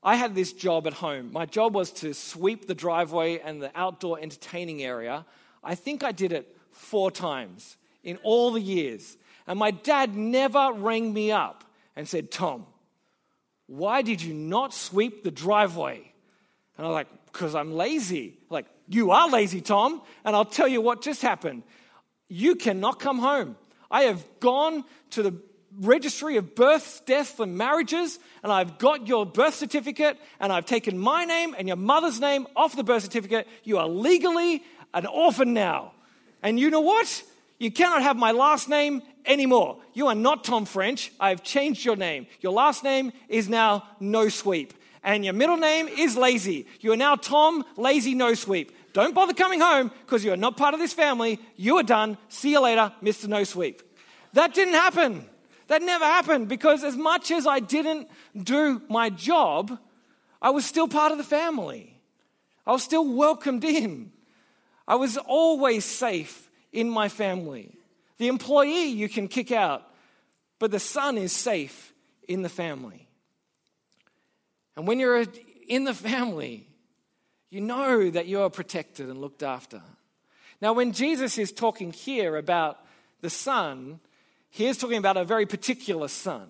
I 0.02 0.16
had 0.16 0.34
this 0.34 0.52
job 0.52 0.86
at 0.86 0.94
home. 0.94 1.32
My 1.32 1.46
job 1.46 1.74
was 1.74 1.90
to 1.92 2.14
sweep 2.14 2.66
the 2.66 2.74
driveway 2.74 3.40
and 3.40 3.60
the 3.60 3.70
outdoor 3.74 4.20
entertaining 4.20 4.82
area. 4.82 5.26
I 5.62 5.74
think 5.74 6.04
I 6.04 6.12
did 6.12 6.32
it 6.32 6.56
four 6.70 7.10
times 7.10 7.76
in 8.04 8.18
all 8.22 8.52
the 8.52 8.60
years. 8.60 9.16
And 9.46 9.58
my 9.58 9.70
dad 9.70 10.14
never 10.16 10.72
rang 10.72 11.12
me 11.12 11.32
up 11.32 11.64
and 11.96 12.08
said, 12.08 12.30
Tom, 12.30 12.66
why 13.66 14.02
did 14.02 14.22
you 14.22 14.32
not 14.34 14.72
sweep 14.72 15.24
the 15.24 15.30
driveway? 15.30 16.12
And 16.76 16.86
I 16.86 16.88
was 16.88 16.94
like, 16.94 17.08
because 17.32 17.54
I'm 17.54 17.72
lazy. 17.72 18.38
Like, 18.50 18.66
you 18.88 19.10
are 19.10 19.28
lazy, 19.28 19.60
Tom. 19.60 20.00
And 20.24 20.34
I'll 20.34 20.44
tell 20.44 20.68
you 20.68 20.80
what 20.80 21.02
just 21.02 21.22
happened. 21.22 21.64
You 22.28 22.54
cannot 22.54 23.00
come 23.00 23.18
home. 23.18 23.56
I 23.90 24.02
have 24.02 24.24
gone 24.40 24.84
to 25.10 25.22
the 25.22 25.32
registry 25.80 26.36
of 26.36 26.54
births, 26.54 27.00
deaths, 27.00 27.38
and 27.38 27.56
marriages, 27.56 28.18
and 28.42 28.52
I've 28.52 28.78
got 28.78 29.06
your 29.06 29.26
birth 29.26 29.54
certificate, 29.54 30.18
and 30.40 30.52
I've 30.52 30.66
taken 30.66 30.98
my 30.98 31.24
name 31.24 31.54
and 31.56 31.68
your 31.68 31.76
mother's 31.76 32.20
name 32.20 32.46
off 32.56 32.76
the 32.76 32.84
birth 32.84 33.02
certificate. 33.02 33.46
You 33.64 33.78
are 33.78 33.88
legally 33.88 34.62
an 34.94 35.06
orphan 35.06 35.52
now. 35.54 35.92
And 36.42 36.58
you 36.58 36.70
know 36.70 36.80
what? 36.80 37.22
You 37.58 37.70
cannot 37.70 38.02
have 38.02 38.16
my 38.16 38.30
last 38.30 38.68
name 38.68 39.02
anymore. 39.26 39.78
You 39.92 40.06
are 40.06 40.14
not 40.14 40.44
Tom 40.44 40.64
French. 40.64 41.12
I 41.18 41.30
have 41.30 41.42
changed 41.42 41.84
your 41.84 41.96
name. 41.96 42.26
Your 42.40 42.52
last 42.52 42.84
name 42.84 43.12
is 43.28 43.48
now 43.48 43.84
No 44.00 44.28
Sweep. 44.28 44.74
And 45.02 45.24
your 45.24 45.34
middle 45.34 45.56
name 45.56 45.88
is 45.88 46.16
Lazy. 46.16 46.66
You 46.80 46.92
are 46.92 46.96
now 46.96 47.16
Tom 47.16 47.64
Lazy 47.76 48.14
No 48.14 48.34
Sweep. 48.34 48.72
Don't 48.92 49.14
bother 49.14 49.34
coming 49.34 49.60
home 49.60 49.90
because 50.06 50.24
you 50.24 50.32
are 50.32 50.36
not 50.36 50.56
part 50.56 50.74
of 50.74 50.80
this 50.80 50.92
family. 50.92 51.38
You 51.56 51.76
are 51.78 51.82
done. 51.82 52.18
See 52.28 52.52
you 52.52 52.60
later, 52.60 52.92
Mr. 53.02 53.28
No 53.28 53.44
Sweep. 53.44 53.82
That 54.32 54.54
didn't 54.54 54.74
happen. 54.74 55.26
That 55.68 55.82
never 55.82 56.04
happened 56.04 56.48
because 56.48 56.82
as 56.82 56.96
much 56.96 57.30
as 57.30 57.46
I 57.46 57.60
didn't 57.60 58.08
do 58.36 58.82
my 58.88 59.10
job, 59.10 59.78
I 60.40 60.50
was 60.50 60.64
still 60.64 60.88
part 60.88 61.12
of 61.12 61.18
the 61.18 61.24
family. 61.24 61.94
I 62.66 62.72
was 62.72 62.82
still 62.82 63.06
welcomed 63.06 63.64
in. 63.64 64.12
I 64.86 64.96
was 64.96 65.16
always 65.16 65.84
safe 65.84 66.50
in 66.72 66.88
my 66.88 67.08
family. 67.08 67.74
The 68.16 68.28
employee 68.28 68.86
you 68.86 69.08
can 69.08 69.28
kick 69.28 69.52
out, 69.52 69.82
but 70.58 70.70
the 70.70 70.80
son 70.80 71.18
is 71.18 71.32
safe 71.32 71.92
in 72.26 72.42
the 72.42 72.48
family. 72.48 73.06
And 74.76 74.86
when 74.86 74.98
you're 74.98 75.24
in 75.68 75.84
the 75.84 75.94
family, 75.94 76.66
you 77.50 77.60
know 77.60 78.10
that 78.10 78.26
you 78.26 78.40
are 78.42 78.50
protected 78.50 79.08
and 79.08 79.20
looked 79.20 79.42
after. 79.42 79.82
Now, 80.60 80.72
when 80.72 80.92
Jesus 80.92 81.38
is 81.38 81.52
talking 81.52 81.92
here 81.92 82.36
about 82.36 82.78
the 83.20 83.30
son, 83.30 84.00
he 84.50 84.66
is 84.66 84.78
talking 84.78 84.98
about 84.98 85.16
a 85.16 85.24
very 85.24 85.46
particular 85.46 86.08
son. 86.08 86.48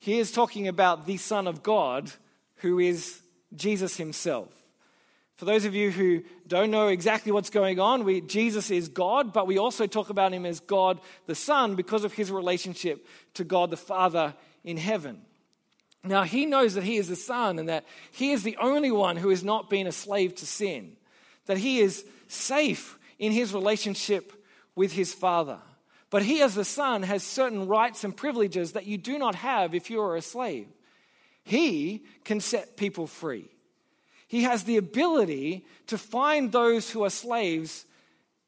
He 0.00 0.18
is 0.18 0.32
talking 0.32 0.68
about 0.68 1.06
the 1.06 1.16
Son 1.16 1.46
of 1.46 1.62
God, 1.62 2.12
who 2.56 2.78
is 2.78 3.20
Jesus 3.54 3.96
himself. 3.96 4.48
For 5.36 5.44
those 5.44 5.64
of 5.64 5.74
you 5.74 5.90
who 5.90 6.22
don't 6.46 6.70
know 6.70 6.88
exactly 6.88 7.30
what's 7.30 7.50
going 7.50 7.78
on, 7.78 8.04
we, 8.04 8.22
Jesus 8.22 8.70
is 8.70 8.88
God, 8.88 9.32
but 9.32 9.46
we 9.46 9.58
also 9.58 9.86
talk 9.86 10.08
about 10.08 10.32
him 10.32 10.46
as 10.46 10.60
God 10.60 11.00
the 11.26 11.34
Son 11.34 11.74
because 11.74 12.04
of 12.04 12.14
his 12.14 12.30
relationship 12.30 13.06
to 13.34 13.44
God 13.44 13.70
the 13.70 13.76
Father 13.76 14.34
in 14.64 14.78
heaven. 14.78 15.20
Now, 16.02 16.22
he 16.22 16.46
knows 16.46 16.74
that 16.74 16.84
he 16.84 16.96
is 16.96 17.08
the 17.08 17.16
Son 17.16 17.58
and 17.58 17.68
that 17.68 17.84
he 18.12 18.32
is 18.32 18.44
the 18.44 18.56
only 18.58 18.90
one 18.90 19.16
who 19.16 19.28
has 19.28 19.44
not 19.44 19.68
been 19.68 19.86
a 19.86 19.92
slave 19.92 20.34
to 20.36 20.46
sin, 20.46 20.96
that 21.46 21.58
he 21.58 21.80
is 21.80 22.04
safe 22.28 22.98
in 23.18 23.32
his 23.32 23.52
relationship 23.52 24.32
with 24.74 24.92
his 24.92 25.12
Father. 25.12 25.58
But 26.10 26.22
he, 26.22 26.40
as 26.40 26.54
the 26.54 26.64
Son, 26.64 27.02
has 27.02 27.22
certain 27.22 27.66
rights 27.66 28.04
and 28.04 28.16
privileges 28.16 28.72
that 28.72 28.86
you 28.86 28.96
do 28.96 29.18
not 29.18 29.34
have 29.34 29.74
if 29.74 29.90
you 29.90 30.00
are 30.00 30.16
a 30.16 30.22
slave. 30.22 30.68
He 31.42 32.04
can 32.24 32.40
set 32.40 32.76
people 32.76 33.06
free. 33.06 33.50
He 34.28 34.42
has 34.42 34.64
the 34.64 34.76
ability 34.76 35.64
to 35.86 35.98
find 35.98 36.50
those 36.50 36.90
who 36.90 37.04
are 37.04 37.10
slaves 37.10 37.86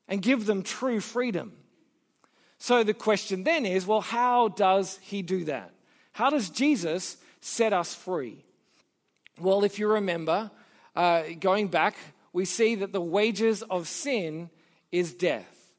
and 0.09 0.23
give 0.23 0.47
them 0.47 0.63
true 0.63 1.01
freedom. 1.01 1.53
So 2.59 2.83
the 2.83 2.95
question 2.95 3.45
then 3.45 3.65
is 3.65 3.87
well, 3.87 4.01
how 4.01 4.49
does 4.49 4.99
he 5.03 5.23
do 5.23 5.45
that? 5.45 5.73
How 6.13 6.31
does 6.31 6.51
Jesus 6.51 7.17
set 7.41 7.73
us 7.73 7.95
free? 7.95 8.45
Well, 9.41 9.63
if 9.63 9.79
you 9.79 9.87
remember, 9.87 10.51
uh, 10.97 11.23
going 11.39 11.69
back, 11.69 11.97
we 12.33 12.45
see 12.45 12.75
that 12.77 12.93
the 12.93 13.01
wages 13.01 13.63
of 13.63 13.87
sin 13.87 14.51
is 14.91 15.15
death. 15.15 15.73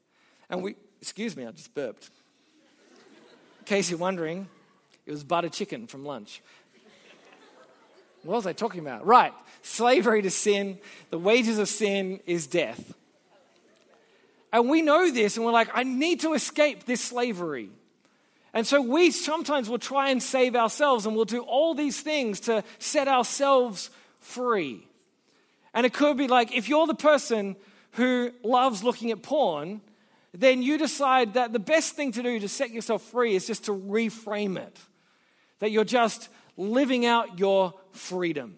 And 0.48 0.62
we, 0.62 0.76
excuse 1.00 1.36
me, 1.36 1.46
I 1.46 1.50
just 1.52 1.74
burped. 1.74 2.10
In 3.60 3.64
case 3.64 3.90
you're 3.90 3.98
wondering, 3.98 4.48
it 5.06 5.10
was 5.12 5.24
butter 5.24 5.48
chicken 5.48 5.86
from 5.86 6.04
lunch. 6.04 6.42
What 8.22 8.36
was 8.36 8.46
I 8.46 8.52
talking 8.52 8.80
about? 8.80 9.06
Right. 9.06 9.32
Slavery 9.62 10.22
to 10.22 10.30
sin. 10.30 10.78
The 11.10 11.18
wages 11.18 11.58
of 11.58 11.68
sin 11.68 12.20
is 12.26 12.46
death. 12.46 12.94
And 14.52 14.68
we 14.68 14.82
know 14.82 15.10
this, 15.10 15.36
and 15.36 15.46
we're 15.46 15.52
like, 15.52 15.70
I 15.72 15.84
need 15.84 16.20
to 16.20 16.34
escape 16.34 16.84
this 16.84 17.00
slavery. 17.00 17.70
And 18.52 18.66
so 18.66 18.80
we 18.80 19.10
sometimes 19.10 19.68
will 19.68 19.78
try 19.78 20.10
and 20.10 20.22
save 20.22 20.56
ourselves 20.56 21.06
and 21.06 21.14
we'll 21.14 21.24
do 21.24 21.42
all 21.42 21.74
these 21.74 22.00
things 22.00 22.40
to 22.40 22.64
set 22.78 23.06
ourselves 23.06 23.90
free. 24.18 24.86
And 25.72 25.86
it 25.86 25.92
could 25.92 26.16
be 26.16 26.26
like 26.26 26.52
if 26.52 26.68
you're 26.68 26.88
the 26.88 26.94
person 26.94 27.54
who 27.92 28.32
loves 28.42 28.82
looking 28.82 29.12
at 29.12 29.22
porn, 29.22 29.80
then 30.32 30.62
you 30.62 30.78
decide 30.78 31.34
that 31.34 31.52
the 31.52 31.58
best 31.58 31.96
thing 31.96 32.12
to 32.12 32.22
do 32.22 32.38
to 32.38 32.48
set 32.48 32.70
yourself 32.70 33.02
free 33.02 33.34
is 33.34 33.46
just 33.46 33.64
to 33.64 33.72
reframe 33.72 34.56
it. 34.56 34.78
That 35.58 35.72
you're 35.72 35.84
just 35.84 36.28
living 36.56 37.04
out 37.04 37.38
your 37.38 37.74
freedom. 37.90 38.56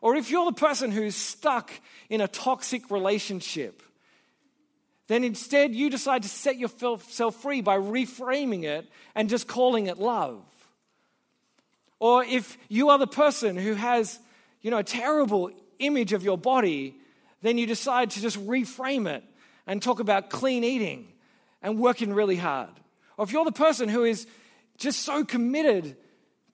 Or 0.00 0.16
if 0.16 0.30
you're 0.30 0.46
the 0.46 0.52
person 0.52 0.90
who's 0.90 1.14
stuck 1.14 1.70
in 2.10 2.20
a 2.20 2.26
toxic 2.26 2.90
relationship, 2.90 3.82
then 5.06 5.22
instead 5.22 5.74
you 5.74 5.90
decide 5.90 6.24
to 6.24 6.28
set 6.28 6.58
yourself 6.58 7.36
free 7.36 7.60
by 7.60 7.76
reframing 7.76 8.64
it 8.64 8.88
and 9.14 9.28
just 9.28 9.46
calling 9.46 9.86
it 9.86 9.98
love. 9.98 10.42
Or 12.00 12.24
if 12.24 12.58
you 12.68 12.88
are 12.88 12.98
the 12.98 13.06
person 13.06 13.56
who 13.56 13.74
has, 13.74 14.18
you 14.60 14.72
know, 14.72 14.78
a 14.78 14.84
terrible 14.84 15.52
image 15.78 16.12
of 16.12 16.24
your 16.24 16.36
body, 16.36 16.96
then 17.42 17.58
you 17.58 17.66
decide 17.66 18.10
to 18.10 18.20
just 18.20 18.44
reframe 18.44 19.08
it 19.08 19.22
and 19.68 19.80
talk 19.80 20.00
about 20.00 20.28
clean 20.30 20.64
eating 20.64 21.11
and 21.62 21.78
working 21.78 22.12
really 22.12 22.36
hard. 22.36 22.70
Or 23.16 23.24
if 23.24 23.32
you're 23.32 23.44
the 23.44 23.52
person 23.52 23.88
who 23.88 24.04
is 24.04 24.26
just 24.78 25.00
so 25.00 25.24
committed 25.24 25.96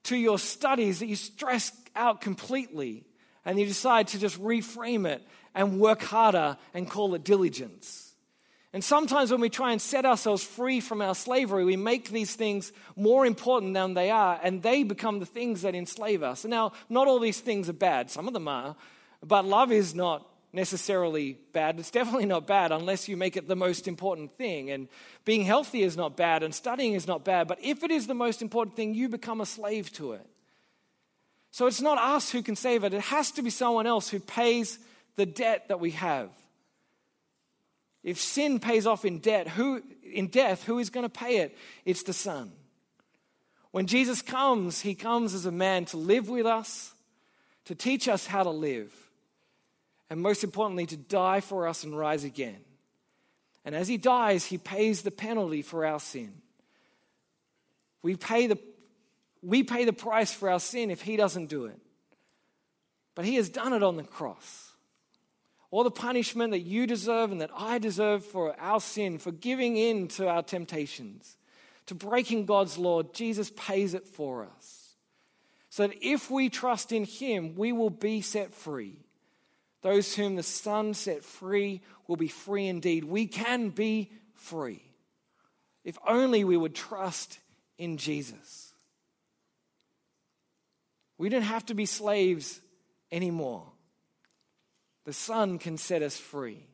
to 0.03 0.15
your 0.15 0.39
studies 0.39 0.99
that 0.99 1.07
you 1.07 1.15
stress 1.15 1.71
out 1.95 2.21
completely 2.21 3.05
and 3.45 3.59
you 3.59 3.65
decide 3.65 4.07
to 4.09 4.19
just 4.19 4.41
reframe 4.41 5.07
it 5.07 5.25
and 5.55 5.79
work 5.79 6.01
harder 6.01 6.57
and 6.73 6.89
call 6.89 7.15
it 7.15 7.23
diligence. 7.23 8.13
And 8.71 8.83
sometimes 8.83 9.31
when 9.31 9.41
we 9.41 9.49
try 9.49 9.71
and 9.71 9.81
set 9.81 10.05
ourselves 10.05 10.43
free 10.43 10.79
from 10.79 11.01
our 11.01 11.15
slavery, 11.15 11.65
we 11.65 11.75
make 11.75 12.09
these 12.09 12.35
things 12.35 12.71
more 12.95 13.25
important 13.25 13.73
than 13.73 13.95
they 13.95 14.11
are, 14.11 14.39
and 14.43 14.61
they 14.61 14.83
become 14.83 15.19
the 15.19 15.25
things 15.25 15.63
that 15.63 15.73
enslave 15.73 16.21
us. 16.21 16.43
And 16.43 16.51
now, 16.51 16.73
not 16.87 17.07
all 17.07 17.19
these 17.19 17.39
things 17.39 17.67
are 17.67 17.73
bad, 17.73 18.11
some 18.11 18.27
of 18.27 18.33
them 18.33 18.47
are, 18.47 18.75
but 19.25 19.45
love 19.45 19.71
is 19.71 19.95
not 19.95 20.27
necessarily 20.51 21.37
bad. 21.53 21.79
It's 21.79 21.91
definitely 21.91 22.25
not 22.25 22.47
bad 22.47 22.71
unless 22.71 23.07
you 23.07 23.17
make 23.17 23.37
it 23.37 23.47
the 23.47 23.55
most 23.55 23.87
important 23.87 24.35
thing. 24.37 24.71
And 24.71 24.87
being 25.25 25.43
healthy 25.43 25.83
is 25.83 25.95
not 25.95 26.17
bad, 26.17 26.43
and 26.43 26.53
studying 26.53 26.93
is 26.93 27.07
not 27.07 27.23
bad. 27.23 27.47
But 27.47 27.59
if 27.61 27.83
it 27.83 27.91
is 27.91 28.07
the 28.07 28.13
most 28.13 28.41
important 28.41 28.75
thing, 28.75 28.93
you 28.93 29.09
become 29.09 29.41
a 29.41 29.45
slave 29.45 29.91
to 29.93 30.13
it. 30.13 30.25
So 31.51 31.67
it's 31.67 31.81
not 31.81 31.97
us 31.97 32.31
who 32.31 32.41
can 32.41 32.55
save 32.55 32.83
it, 32.83 32.93
it 32.93 33.01
has 33.01 33.31
to 33.31 33.41
be 33.41 33.49
someone 33.49 33.87
else 33.87 34.09
who 34.09 34.19
pays 34.19 34.79
the 35.15 35.25
debt 35.25 35.67
that 35.67 35.79
we 35.79 35.91
have. 35.91 36.29
If 38.03 38.19
sin 38.19 38.59
pays 38.59 38.87
off 38.87 39.03
in 39.03 39.19
debt, 39.19 39.47
who 39.47 39.83
in 40.03 40.27
death, 40.27 40.63
who 40.63 40.79
is 40.79 40.89
going 40.89 41.03
to 41.03 41.09
pay 41.09 41.37
it? 41.37 41.57
It's 41.85 42.03
the 42.03 42.13
Son. 42.13 42.51
When 43.71 43.85
Jesus 43.85 44.21
comes, 44.21 44.81
he 44.81 44.95
comes 44.95 45.33
as 45.33 45.45
a 45.45 45.51
man 45.51 45.85
to 45.85 45.97
live 45.97 46.29
with 46.29 46.45
us, 46.45 46.93
to 47.65 47.75
teach 47.75 48.07
us 48.07 48.25
how 48.25 48.43
to 48.43 48.49
live 48.49 49.08
and 50.09 50.21
most 50.21 50.43
importantly, 50.43 50.85
to 50.87 50.97
die 50.97 51.39
for 51.39 51.67
us 51.67 51.83
and 51.83 51.97
rise 51.97 52.23
again. 52.23 52.59
And 53.65 53.75
as 53.75 53.87
he 53.87 53.97
dies, 53.97 54.45
he 54.45 54.57
pays 54.57 55.01
the 55.01 55.11
penalty 55.11 55.61
for 55.61 55.85
our 55.85 55.99
sin. 55.99 56.33
We 58.01 58.15
pay 58.15 58.47
the, 58.47 58.57
we 59.43 59.63
pay 59.63 59.85
the 59.85 59.93
price 59.93 60.33
for 60.33 60.49
our 60.49 60.59
sin 60.59 60.89
if 60.89 61.01
he 61.01 61.17
doesn't 61.17 61.47
do 61.47 61.65
it. 61.65 61.79
But 63.15 63.25
he 63.25 63.35
has 63.35 63.49
done 63.49 63.73
it 63.73 63.83
on 63.83 63.97
the 63.97 64.03
cross. 64.03 64.71
All 65.71 65.83
the 65.83 65.91
punishment 65.91 66.51
that 66.51 66.61
you 66.61 66.87
deserve 66.87 67.31
and 67.31 67.41
that 67.41 67.51
I 67.55 67.77
deserve 67.77 68.25
for 68.25 68.59
our 68.59 68.79
sin, 68.79 69.19
for 69.19 69.31
giving 69.31 69.77
in 69.77 70.07
to 70.09 70.27
our 70.27 70.41
temptations, 70.41 71.37
to 71.85 71.95
breaking 71.95 72.45
God's 72.45 72.77
law, 72.77 73.03
Jesus 73.03 73.51
pays 73.55 73.93
it 73.93 74.07
for 74.07 74.45
us. 74.45 74.95
So 75.69 75.85
that 75.85 75.97
if 76.01 76.31
we 76.31 76.49
trust 76.49 76.91
in 76.91 77.03
him, 77.03 77.55
we 77.55 77.71
will 77.71 77.91
be 77.91 78.21
set 78.21 78.53
free. 78.53 78.97
Those 79.81 80.15
whom 80.15 80.35
the 80.35 80.43
Son 80.43 80.93
set 80.93 81.23
free 81.23 81.81
will 82.07 82.17
be 82.17 82.27
free 82.27 82.67
indeed. 82.67 83.03
We 83.03 83.27
can 83.27 83.69
be 83.69 84.11
free 84.33 84.83
if 85.83 85.97
only 86.07 86.43
we 86.43 86.57
would 86.57 86.75
trust 86.75 87.39
in 87.77 87.97
Jesus. 87.97 88.73
We 91.17 91.29
don't 91.29 91.41
have 91.41 91.65
to 91.67 91.73
be 91.73 91.85
slaves 91.85 92.59
anymore. 93.11 93.65
The 95.05 95.13
Son 95.13 95.57
can 95.57 95.77
set 95.77 96.01
us 96.01 96.17
free. 96.17 96.65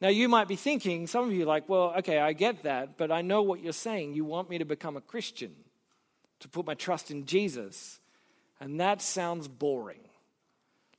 Now, 0.00 0.08
you 0.08 0.28
might 0.28 0.48
be 0.48 0.56
thinking, 0.56 1.06
some 1.06 1.26
of 1.26 1.32
you 1.32 1.44
like, 1.44 1.68
well, 1.68 1.94
okay, 1.98 2.18
I 2.18 2.32
get 2.32 2.64
that, 2.64 2.98
but 2.98 3.12
I 3.12 3.22
know 3.22 3.42
what 3.42 3.62
you're 3.62 3.72
saying. 3.72 4.14
You 4.14 4.24
want 4.24 4.50
me 4.50 4.58
to 4.58 4.64
become 4.64 4.96
a 4.96 5.00
Christian, 5.00 5.54
to 6.40 6.48
put 6.48 6.66
my 6.66 6.74
trust 6.74 7.10
in 7.12 7.24
Jesus. 7.24 8.00
And 8.60 8.80
that 8.80 9.00
sounds 9.00 9.46
boring. 9.46 10.00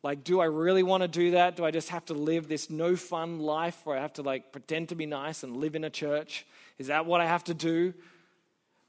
Like, 0.03 0.25
do 0.25 0.41
I 0.41 0.45
really 0.45 0.83
want 0.83 1.01
to 1.01 1.07
do 1.07 1.31
that? 1.31 1.55
Do 1.55 1.63
I 1.63 1.71
just 1.71 1.89
have 1.89 2.03
to 2.05 2.13
live 2.13 2.49
this 2.49 2.69
no 2.69 2.97
fun 2.97 3.39
life 3.39 3.79
where 3.85 3.97
I 3.97 4.01
have 4.01 4.13
to 4.13 4.21
like 4.21 4.51
pretend 4.51 4.89
to 4.89 4.95
be 4.95 5.05
nice 5.05 5.43
and 5.43 5.55
live 5.57 5.75
in 5.75 5.85
a 5.85 5.89
church? 5.89 6.45
Is 6.77 6.87
that 6.87 7.05
what 7.05 7.21
I 7.21 7.25
have 7.25 7.45
to 7.45 7.53
do? 7.53 7.93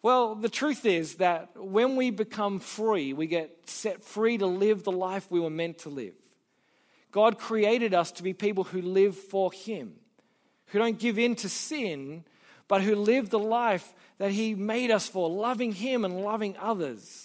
Well, 0.02 0.34
the 0.34 0.48
truth 0.48 0.84
is 0.84 1.14
that 1.14 1.50
when 1.56 1.96
we 1.96 2.10
become 2.10 2.58
free, 2.58 3.12
we 3.12 3.26
get 3.26 3.50
set 3.64 4.02
free 4.02 4.36
to 4.38 4.46
live 4.46 4.82
the 4.82 4.92
life 4.92 5.30
we 5.30 5.40
were 5.40 5.50
meant 5.50 5.78
to 5.78 5.88
live. 5.88 6.14
God 7.12 7.38
created 7.38 7.94
us 7.94 8.10
to 8.12 8.24
be 8.24 8.32
people 8.32 8.64
who 8.64 8.82
live 8.82 9.16
for 9.16 9.52
Him, 9.52 9.94
who 10.66 10.80
don't 10.80 10.98
give 10.98 11.18
in 11.18 11.36
to 11.36 11.48
sin, 11.48 12.24
but 12.66 12.82
who 12.82 12.96
live 12.96 13.30
the 13.30 13.38
life 13.38 13.94
that 14.18 14.32
He 14.32 14.54
made 14.56 14.90
us 14.90 15.08
for, 15.08 15.30
loving 15.30 15.72
Him 15.72 16.04
and 16.04 16.22
loving 16.22 16.56
others. 16.60 17.23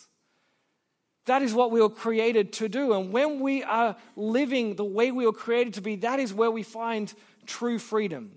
That 1.30 1.44
is 1.44 1.54
what 1.54 1.70
we 1.70 1.80
were 1.80 1.92
created 1.92 2.54
to 2.54 2.68
do. 2.68 2.94
And 2.94 3.12
when 3.12 3.40
we 3.40 3.62
are 3.62 3.96
living 4.16 4.74
the 4.74 4.84
way 4.84 5.12
we 5.12 5.28
were 5.28 5.32
created 5.32 5.76
to 5.76 5.82
be, 5.82 5.98
that 5.98 6.20
is 6.20 6.34
where 6.34 6.50
we 6.50 6.64
find 6.64 7.14
true 7.46 7.78
freedom. 7.78 8.32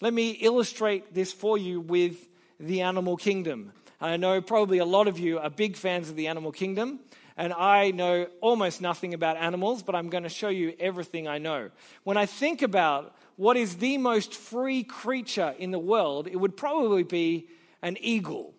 Let 0.00 0.14
me 0.14 0.30
illustrate 0.30 1.12
this 1.12 1.30
for 1.30 1.58
you 1.58 1.78
with 1.78 2.26
the 2.58 2.80
animal 2.80 3.18
kingdom. 3.18 3.72
I 4.00 4.16
know 4.16 4.40
probably 4.40 4.78
a 4.78 4.86
lot 4.86 5.08
of 5.08 5.18
you 5.18 5.40
are 5.40 5.50
big 5.50 5.76
fans 5.76 6.08
of 6.08 6.16
the 6.16 6.28
animal 6.28 6.52
kingdom, 6.52 7.00
and 7.36 7.52
I 7.52 7.90
know 7.90 8.28
almost 8.40 8.80
nothing 8.80 9.12
about 9.12 9.36
animals, 9.36 9.82
but 9.82 9.94
I'm 9.94 10.08
going 10.08 10.22
to 10.22 10.30
show 10.30 10.48
you 10.48 10.74
everything 10.80 11.28
I 11.28 11.36
know. 11.36 11.68
When 12.04 12.16
I 12.16 12.24
think 12.24 12.62
about 12.62 13.14
what 13.36 13.58
is 13.58 13.76
the 13.76 13.98
most 13.98 14.32
free 14.32 14.84
creature 14.84 15.54
in 15.58 15.70
the 15.70 15.78
world, 15.78 16.28
it 16.28 16.36
would 16.36 16.56
probably 16.56 17.02
be 17.02 17.48
an 17.82 17.98
eagle. 18.00 18.54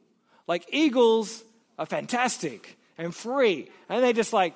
Like, 0.45 0.67
eagles 0.71 1.43
are 1.79 1.87
fantastic 1.87 2.77
and 3.01 3.13
free. 3.13 3.67
And 3.89 4.03
they 4.03 4.13
just 4.13 4.31
like 4.31 4.53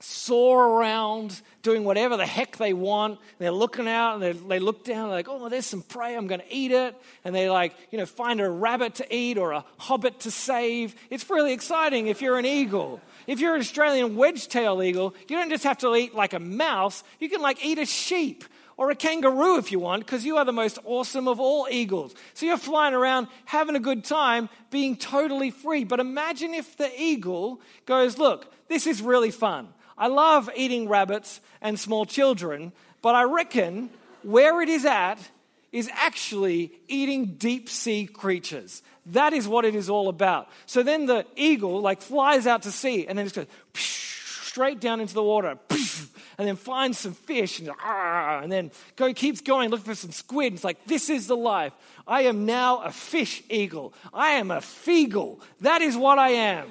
soar 0.00 0.66
around 0.66 1.40
doing 1.62 1.84
whatever 1.84 2.16
the 2.16 2.26
heck 2.26 2.56
they 2.56 2.72
want. 2.72 3.18
They're 3.38 3.52
looking 3.52 3.88
out 3.88 4.14
and 4.14 4.22
they, 4.22 4.32
they 4.32 4.58
look 4.58 4.84
down, 4.84 5.08
they're 5.08 5.18
like, 5.18 5.28
oh, 5.28 5.48
there's 5.48 5.66
some 5.66 5.82
prey, 5.82 6.16
I'm 6.16 6.26
going 6.26 6.40
to 6.40 6.54
eat 6.54 6.72
it. 6.72 6.96
And 7.24 7.34
they 7.34 7.48
like, 7.48 7.74
you 7.90 7.98
know, 7.98 8.06
find 8.06 8.40
a 8.40 8.48
rabbit 8.48 8.96
to 8.96 9.14
eat 9.14 9.38
or 9.38 9.52
a 9.52 9.64
hobbit 9.78 10.20
to 10.20 10.30
save. 10.30 10.94
It's 11.08 11.28
really 11.30 11.52
exciting 11.52 12.08
if 12.08 12.20
you're 12.20 12.38
an 12.38 12.46
eagle. 12.46 13.00
If 13.26 13.38
you're 13.38 13.54
an 13.54 13.60
Australian 13.60 14.16
wedge-tailed 14.16 14.82
eagle, 14.82 15.14
you 15.28 15.36
don't 15.36 15.50
just 15.50 15.64
have 15.64 15.78
to 15.78 15.94
eat 15.94 16.14
like 16.14 16.32
a 16.32 16.40
mouse, 16.40 17.04
you 17.20 17.28
can 17.28 17.40
like 17.40 17.64
eat 17.64 17.78
a 17.78 17.86
sheep 17.86 18.44
or 18.82 18.90
a 18.90 18.96
kangaroo 18.96 19.58
if 19.58 19.70
you 19.70 19.78
want, 19.78 20.04
because 20.04 20.24
you 20.24 20.38
are 20.38 20.44
the 20.44 20.52
most 20.52 20.76
awesome 20.84 21.28
of 21.28 21.38
all 21.38 21.68
eagles. 21.70 22.16
So 22.34 22.46
you're 22.46 22.56
flying 22.56 22.94
around 22.94 23.28
having 23.44 23.76
a 23.76 23.80
good 23.80 24.04
time, 24.04 24.48
being 24.72 24.96
totally 24.96 25.52
free. 25.52 25.84
But 25.84 26.00
imagine 26.00 26.52
if 26.52 26.76
the 26.76 26.90
eagle 27.00 27.60
goes, 27.86 28.18
Look, 28.18 28.52
this 28.66 28.88
is 28.88 29.00
really 29.00 29.30
fun. 29.30 29.68
I 29.96 30.08
love 30.08 30.50
eating 30.56 30.88
rabbits 30.88 31.40
and 31.60 31.78
small 31.78 32.06
children, 32.06 32.72
but 33.02 33.14
I 33.14 33.22
reckon 33.22 33.88
where 34.24 34.60
it 34.60 34.68
is 34.68 34.84
at 34.84 35.20
is 35.70 35.88
actually 35.94 36.72
eating 36.88 37.36
deep 37.36 37.68
sea 37.68 38.06
creatures. 38.06 38.82
That 39.06 39.32
is 39.32 39.46
what 39.46 39.64
it 39.64 39.76
is 39.76 39.88
all 39.88 40.08
about. 40.08 40.48
So 40.66 40.82
then 40.82 41.06
the 41.06 41.24
eagle 41.36 41.80
like 41.80 42.02
flies 42.02 42.48
out 42.48 42.62
to 42.62 42.72
sea 42.72 43.06
and 43.06 43.16
then 43.16 43.26
just 43.26 43.36
goes 43.36 43.46
straight 43.74 44.80
down 44.80 45.00
into 45.00 45.14
the 45.14 45.22
water 45.22 45.56
and 46.38 46.48
then 46.48 46.56
finds 46.56 46.98
some 46.98 47.14
fish 47.14 47.58
and, 47.58 47.70
ah, 47.80 48.40
and 48.40 48.50
then 48.50 48.70
go, 48.96 49.12
keeps 49.12 49.40
going, 49.40 49.70
looking 49.70 49.84
for 49.84 49.94
some 49.94 50.12
squid. 50.12 50.54
It's 50.54 50.64
like, 50.64 50.84
this 50.86 51.10
is 51.10 51.26
the 51.26 51.36
life. 51.36 51.72
I 52.06 52.22
am 52.22 52.46
now 52.46 52.82
a 52.82 52.90
fish 52.90 53.42
eagle. 53.48 53.94
I 54.12 54.30
am 54.30 54.50
a 54.50 54.58
feagle. 54.58 55.40
That 55.60 55.82
is 55.82 55.96
what 55.96 56.18
I 56.18 56.30
am. 56.30 56.68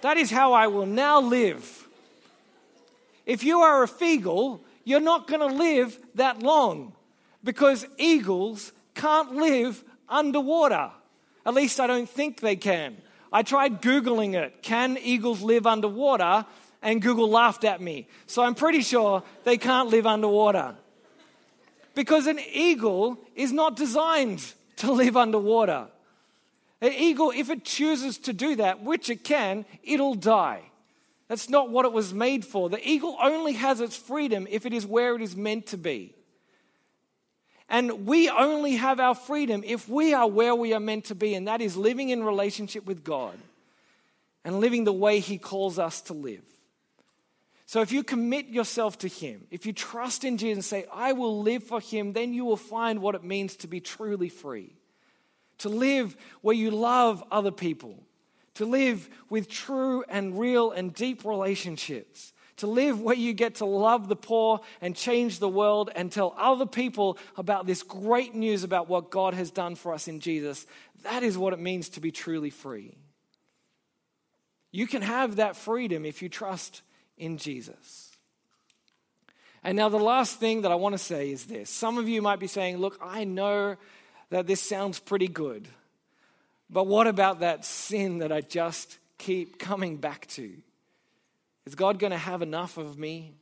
That 0.00 0.16
is 0.16 0.30
how 0.30 0.52
I 0.52 0.68
will 0.68 0.86
now 0.86 1.20
live. 1.20 1.86
If 3.26 3.44
you 3.44 3.60
are 3.60 3.82
a 3.82 3.88
feagle, 3.88 4.60
you're 4.84 5.00
not 5.00 5.26
going 5.26 5.40
to 5.40 5.54
live 5.54 5.98
that 6.14 6.42
long 6.42 6.94
because 7.44 7.86
eagles 7.98 8.72
can't 8.94 9.34
live 9.34 9.84
underwater. 10.08 10.90
At 11.46 11.54
least 11.54 11.80
I 11.80 11.86
don't 11.86 12.08
think 12.08 12.40
they 12.40 12.56
can. 12.56 12.96
I 13.32 13.42
tried 13.42 13.80
Googling 13.80 14.34
it. 14.34 14.62
Can 14.62 14.98
eagles 15.00 15.42
live 15.42 15.66
underwater? 15.66 16.44
And 16.82 17.02
Google 17.02 17.28
laughed 17.28 17.64
at 17.64 17.80
me. 17.80 18.08
So 18.26 18.42
I'm 18.42 18.54
pretty 18.54 18.82
sure 18.82 19.22
they 19.44 19.58
can't 19.58 19.88
live 19.88 20.06
underwater. 20.06 20.74
Because 21.94 22.26
an 22.26 22.38
eagle 22.52 23.18
is 23.34 23.52
not 23.52 23.76
designed 23.76 24.52
to 24.76 24.92
live 24.92 25.16
underwater. 25.16 25.88
An 26.80 26.92
eagle, 26.92 27.32
if 27.34 27.50
it 27.50 27.64
chooses 27.64 28.16
to 28.18 28.32
do 28.32 28.56
that, 28.56 28.82
which 28.82 29.10
it 29.10 29.22
can, 29.22 29.66
it'll 29.82 30.14
die. 30.14 30.62
That's 31.28 31.48
not 31.48 31.70
what 31.70 31.84
it 31.84 31.92
was 31.92 32.14
made 32.14 32.44
for. 32.44 32.68
The 32.68 32.88
eagle 32.88 33.16
only 33.22 33.52
has 33.52 33.80
its 33.80 33.96
freedom 33.96 34.46
if 34.50 34.66
it 34.66 34.72
is 34.72 34.86
where 34.86 35.14
it 35.14 35.22
is 35.22 35.36
meant 35.36 35.66
to 35.68 35.76
be. 35.76 36.14
And 37.68 38.04
we 38.04 38.28
only 38.28 38.76
have 38.76 38.98
our 38.98 39.14
freedom 39.14 39.62
if 39.64 39.88
we 39.88 40.12
are 40.12 40.26
where 40.26 40.56
we 40.56 40.72
are 40.72 40.80
meant 40.80 41.04
to 41.04 41.14
be, 41.14 41.34
and 41.34 41.46
that 41.46 41.60
is 41.60 41.76
living 41.76 42.08
in 42.08 42.24
relationship 42.24 42.84
with 42.84 43.04
God 43.04 43.38
and 44.44 44.58
living 44.58 44.82
the 44.82 44.92
way 44.92 45.20
He 45.20 45.38
calls 45.38 45.78
us 45.78 46.00
to 46.02 46.12
live. 46.12 46.42
So 47.70 47.82
if 47.82 47.92
you 47.92 48.02
commit 48.02 48.48
yourself 48.48 48.98
to 48.98 49.06
Him, 49.06 49.46
if 49.52 49.64
you 49.64 49.72
trust 49.72 50.24
in 50.24 50.38
Jesus 50.38 50.56
and 50.56 50.64
say, 50.64 50.86
I 50.92 51.12
will 51.12 51.40
live 51.40 51.62
for 51.62 51.78
Him, 51.78 52.14
then 52.14 52.34
you 52.34 52.44
will 52.44 52.56
find 52.56 53.00
what 53.00 53.14
it 53.14 53.22
means 53.22 53.54
to 53.58 53.68
be 53.68 53.78
truly 53.78 54.28
free. 54.28 54.74
To 55.58 55.68
live 55.68 56.16
where 56.40 56.56
you 56.56 56.72
love 56.72 57.22
other 57.30 57.52
people, 57.52 58.02
to 58.54 58.64
live 58.64 59.08
with 59.28 59.48
true 59.48 60.02
and 60.08 60.36
real 60.36 60.72
and 60.72 60.92
deep 60.92 61.24
relationships, 61.24 62.32
to 62.56 62.66
live 62.66 63.00
where 63.00 63.14
you 63.14 63.32
get 63.34 63.54
to 63.56 63.66
love 63.66 64.08
the 64.08 64.16
poor 64.16 64.62
and 64.80 64.96
change 64.96 65.38
the 65.38 65.48
world 65.48 65.90
and 65.94 66.10
tell 66.10 66.34
other 66.36 66.66
people 66.66 67.18
about 67.36 67.68
this 67.68 67.84
great 67.84 68.34
news 68.34 68.64
about 68.64 68.88
what 68.88 69.12
God 69.12 69.32
has 69.34 69.52
done 69.52 69.76
for 69.76 69.94
us 69.94 70.08
in 70.08 70.18
Jesus. 70.18 70.66
That 71.04 71.22
is 71.22 71.38
what 71.38 71.52
it 71.52 71.60
means 71.60 71.88
to 71.90 72.00
be 72.00 72.10
truly 72.10 72.50
free. 72.50 72.96
You 74.72 74.88
can 74.88 75.02
have 75.02 75.36
that 75.36 75.54
freedom 75.54 76.04
if 76.04 76.20
you 76.20 76.28
trust 76.28 76.82
in 77.20 77.36
Jesus. 77.36 78.10
And 79.62 79.76
now, 79.76 79.90
the 79.90 79.98
last 79.98 80.40
thing 80.40 80.62
that 80.62 80.72
I 80.72 80.74
want 80.74 80.94
to 80.94 80.98
say 80.98 81.30
is 81.30 81.44
this. 81.44 81.68
Some 81.68 81.98
of 81.98 82.08
you 82.08 82.22
might 82.22 82.40
be 82.40 82.46
saying, 82.46 82.78
Look, 82.78 82.98
I 83.02 83.24
know 83.24 83.76
that 84.30 84.46
this 84.46 84.60
sounds 84.62 84.98
pretty 84.98 85.28
good, 85.28 85.68
but 86.70 86.86
what 86.86 87.06
about 87.06 87.40
that 87.40 87.64
sin 87.64 88.18
that 88.18 88.32
I 88.32 88.40
just 88.40 88.98
keep 89.18 89.58
coming 89.58 89.98
back 89.98 90.26
to? 90.28 90.50
Is 91.66 91.74
God 91.74 91.98
going 91.98 92.12
to 92.12 92.18
have 92.18 92.40
enough 92.40 92.78
of 92.78 92.98
me? 92.98 93.34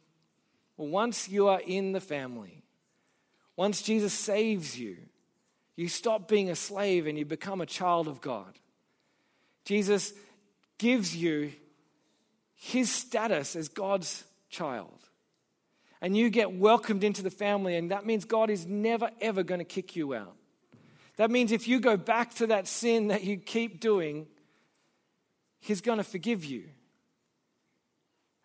Well, 0.77 0.89
once 0.89 1.29
you 1.29 1.49
are 1.49 1.61
in 1.61 1.93
the 1.93 2.01
family, 2.01 2.63
once 3.55 3.83
Jesus 3.83 4.13
saves 4.13 4.79
you, 4.79 4.97
you 5.77 5.89
stop 5.89 6.27
being 6.27 6.51
a 6.51 6.57
slave 6.57 7.07
and 7.07 7.17
you 7.17 7.25
become 7.25 7.61
a 7.61 7.67
child 7.67 8.09
of 8.09 8.21
God. 8.21 8.59
Jesus 9.65 10.13
gives 10.79 11.15
you 11.15 11.53
his 12.59 12.91
status 12.91 13.55
as 13.55 13.69
God's 13.69 14.25
child. 14.51 14.99
And 16.01 16.17
you 16.17 16.29
get 16.29 16.53
welcomed 16.53 17.05
into 17.05 17.23
the 17.23 17.31
family, 17.31 17.77
and 17.77 17.93
that 17.93 18.05
means 18.05 18.25
God 18.25 18.51
is 18.51 18.67
never, 18.67 19.11
ever 19.21 19.43
going 19.43 19.61
to 19.61 19.65
kick 19.65 19.97
you 19.97 20.15
out. 20.15 20.35
That 21.17 21.31
means 21.31 21.53
if 21.53 21.67
you 21.67 21.81
go 21.81 21.97
back 21.97 22.35
to 22.35 22.49
that 22.49 22.67
sin 22.67 23.09
that 23.09 23.25
you 23.25 23.37
keep 23.37 23.81
doing, 23.81 24.27
He's 25.61 25.81
going 25.81 25.99
to 25.99 26.05
forgive 26.05 26.45
you. 26.45 26.65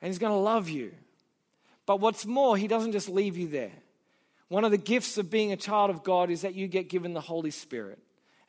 And 0.02 0.10
He's 0.10 0.20
going 0.20 0.34
to 0.34 0.40
love 0.40 0.70
you. 0.70 0.94
But 1.86 2.00
what's 2.00 2.26
more, 2.26 2.56
He 2.56 2.68
doesn't 2.68 2.92
just 2.92 3.10
leave 3.10 3.36
you 3.36 3.48
there. 3.48 3.72
One 4.48 4.64
of 4.64 4.72
the 4.72 4.78
gifts 4.78 5.18
of 5.18 5.32
being 5.32 5.52
a 5.52 5.58
child 5.58 5.90
of 5.90 6.04
God 6.04 6.30
is 6.30 6.42
that 6.42 6.54
you 6.54 6.68
get 6.68 6.90
given 6.90 7.14
the 7.14 7.22
Holy 7.22 7.52
Spirit. 7.52 8.00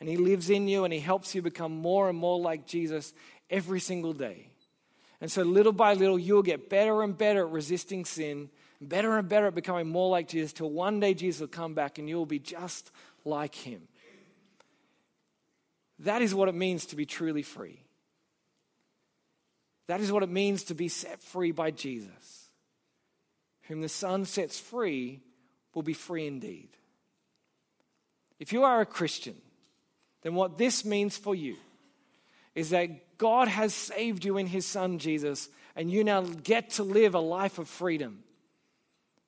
And 0.01 0.09
He 0.09 0.17
lives 0.19 0.51
in 0.51 0.69
you 0.69 0.85
and 0.85 0.93
He 0.93 1.01
helps 1.01 1.35
you 1.35 1.41
become 1.41 1.73
more 1.73 2.09
and 2.11 2.19
more 2.19 2.39
like 2.39 2.67
Jesus 2.67 3.15
every 3.49 3.81
single 3.81 4.13
day. 4.13 4.51
And 5.25 5.33
so, 5.33 5.43
little 5.43 5.73
by 5.73 5.95
little, 5.95 6.19
you'll 6.19 6.43
get 6.43 6.69
better 6.69 7.01
and 7.01 7.17
better 7.17 7.47
at 7.47 7.51
resisting 7.51 8.05
sin, 8.05 8.51
better 8.79 9.17
and 9.17 9.27
better 9.27 9.47
at 9.47 9.55
becoming 9.55 9.89
more 9.89 10.11
like 10.11 10.29
Jesus, 10.29 10.53
till 10.53 10.69
one 10.69 11.01
day 11.01 11.15
Jesus 11.15 11.41
will 11.41 11.49
come 11.49 11.73
back 11.73 11.97
and 11.97 12.07
you'll 12.07 12.27
be 12.27 12.39
just 12.39 12.91
like 13.25 13.55
him. 13.55 13.81
That 16.01 16.21
is 16.21 16.35
what 16.35 16.51
it 16.51 16.55
means 16.55 16.85
to 16.85 16.97
be 16.97 17.07
truly 17.07 17.41
free. 17.41 17.81
That 19.87 20.03
is 20.03 20.13
what 20.13 20.23
it 20.23 20.29
means 20.29 20.65
to 20.65 20.75
be 20.75 20.89
set 20.89 21.23
free 21.23 21.53
by 21.53 21.71
Jesus. 21.71 22.51
Whom 23.69 23.81
the 23.81 23.89
Son 23.89 24.27
sets 24.27 24.61
free 24.61 25.23
will 25.75 25.81
be 25.81 25.95
free 25.95 26.27
indeed. 26.27 26.69
If 28.39 28.53
you 28.53 28.65
are 28.65 28.83
a 28.83 28.87
Christian, 28.87 29.37
then 30.21 30.35
what 30.35 30.59
this 30.59 30.85
means 30.85 31.17
for 31.17 31.35
you 31.35 31.57
is 32.55 32.69
that 32.69 32.91
God 33.19 33.49
has 33.49 33.75
saved 33.75 34.25
you 34.25 34.39
in 34.39 34.47
his 34.47 34.67
son 34.67 34.99
Jesus, 34.99 35.49
and 35.77 35.91
you 35.91 36.05
now 36.05 36.23
get 36.23 36.71
to 36.71 36.83
live 36.83 37.15
a 37.15 37.21
life 37.21 37.59
of 37.59 37.69
freedom. 37.69 38.23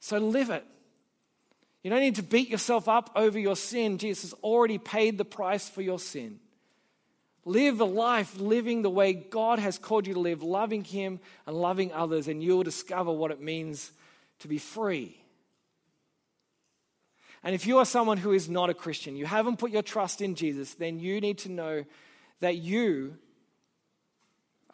So 0.01 0.19
live 0.19 0.51
it. 0.51 0.65
You 1.83 1.91
don't 1.91 2.01
need 2.01 2.17
to 2.17 2.23
beat 2.23 2.49
yourself 2.49 2.89
up 2.89 3.11
over 3.15 3.39
your 3.39 3.57
sin. 3.57 3.99
Jesus 3.99 4.31
has 4.31 4.41
already 4.43 4.79
paid 4.79 5.19
the 5.19 5.25
price 5.25 5.69
for 5.69 5.83
your 5.83 5.99
sin. 5.99 6.41
Live 7.45 7.81
a 7.81 7.85
life 7.85 8.41
living 8.41 8.83
the 8.83 8.91
way 8.91 9.13
God 9.13 9.61
has 9.61 9.79
called 9.79 10.07
you 10.07 10.15
to 10.15 10.21
live, 10.21 10.43
loving 10.43 10.83
Him 10.83 11.21
and 11.47 11.57
loving 11.57 11.93
others, 11.93 12.27
and 12.27 12.43
you 12.43 12.57
will 12.57 12.65
discover 12.65 13.13
what 13.13 13.31
it 13.31 13.41
means 13.41 13.93
to 14.41 14.49
be 14.49 14.59
free. 14.59 15.17
And 17.45 17.55
if 17.55 17.65
you 17.65 17.79
are 17.79 17.85
someone 17.85 18.19
who 18.19 18.33
is 18.33 18.49
not 18.49 18.71
a 18.71 18.75
Christian, 18.75 19.15
you 19.15 19.25
haven't 19.25 19.59
put 19.59 19.71
your 19.71 19.83
trust 19.83 20.21
in 20.21 20.35
Jesus, 20.35 20.75
then 20.75 20.99
you 20.99 21.21
need 21.21 21.39
to 21.39 21.49
know 21.49 21.85
that 22.41 22.57
you 22.57 23.17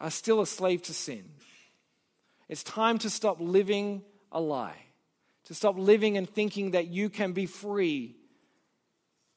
are 0.03 0.11
still 0.11 0.41
a 0.41 0.45
slave 0.45 0.81
to 0.83 0.93
sin. 0.93 1.23
It's 2.49 2.61
time 2.61 2.99
to 2.99 3.09
stop 3.09 3.37
living 3.39 4.03
a 4.33 4.41
lie, 4.41 4.77
to 5.45 5.53
stop 5.53 5.77
living 5.77 6.17
and 6.17 6.29
thinking 6.29 6.71
that 6.71 6.87
you 6.87 7.09
can 7.09 7.31
be 7.31 7.45
free 7.45 8.17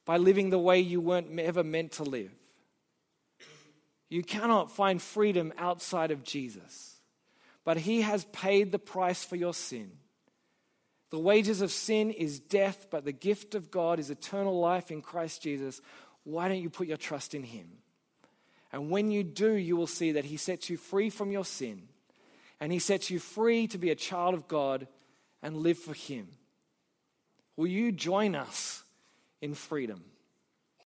by 0.04 0.16
living 0.16 0.50
the 0.50 0.58
way 0.58 0.80
you 0.80 1.00
weren't 1.00 1.38
ever 1.38 1.62
meant 1.62 1.92
to 1.92 2.02
live. 2.02 2.32
You 4.08 4.24
cannot 4.24 4.72
find 4.72 5.00
freedom 5.00 5.52
outside 5.56 6.10
of 6.10 6.24
Jesus, 6.24 6.96
but 7.64 7.76
He 7.76 8.02
has 8.02 8.24
paid 8.26 8.72
the 8.72 8.78
price 8.80 9.24
for 9.24 9.36
your 9.36 9.54
sin. 9.54 9.92
The 11.10 11.18
wages 11.20 11.60
of 11.60 11.70
sin 11.70 12.10
is 12.10 12.40
death, 12.40 12.88
but 12.90 13.04
the 13.04 13.12
gift 13.12 13.54
of 13.54 13.70
God 13.70 14.00
is 14.00 14.10
eternal 14.10 14.58
life 14.58 14.90
in 14.90 15.00
Christ 15.00 15.42
Jesus. 15.42 15.80
Why 16.24 16.48
don't 16.48 16.60
you 16.60 16.70
put 16.70 16.88
your 16.88 16.96
trust 16.96 17.34
in 17.34 17.44
Him? 17.44 17.68
And 18.72 18.90
when 18.90 19.10
you 19.10 19.22
do, 19.22 19.52
you 19.52 19.76
will 19.76 19.86
see 19.86 20.12
that 20.12 20.26
He 20.26 20.36
sets 20.36 20.68
you 20.68 20.76
free 20.76 21.10
from 21.10 21.30
your 21.30 21.44
sin. 21.44 21.82
And 22.60 22.72
He 22.72 22.78
sets 22.78 23.10
you 23.10 23.18
free 23.18 23.66
to 23.68 23.78
be 23.78 23.90
a 23.90 23.94
child 23.94 24.34
of 24.34 24.48
God 24.48 24.86
and 25.42 25.56
live 25.56 25.78
for 25.78 25.94
Him. 25.94 26.28
Will 27.56 27.66
you 27.66 27.92
join 27.92 28.34
us 28.34 28.82
in 29.40 29.54
freedom? 29.54 30.04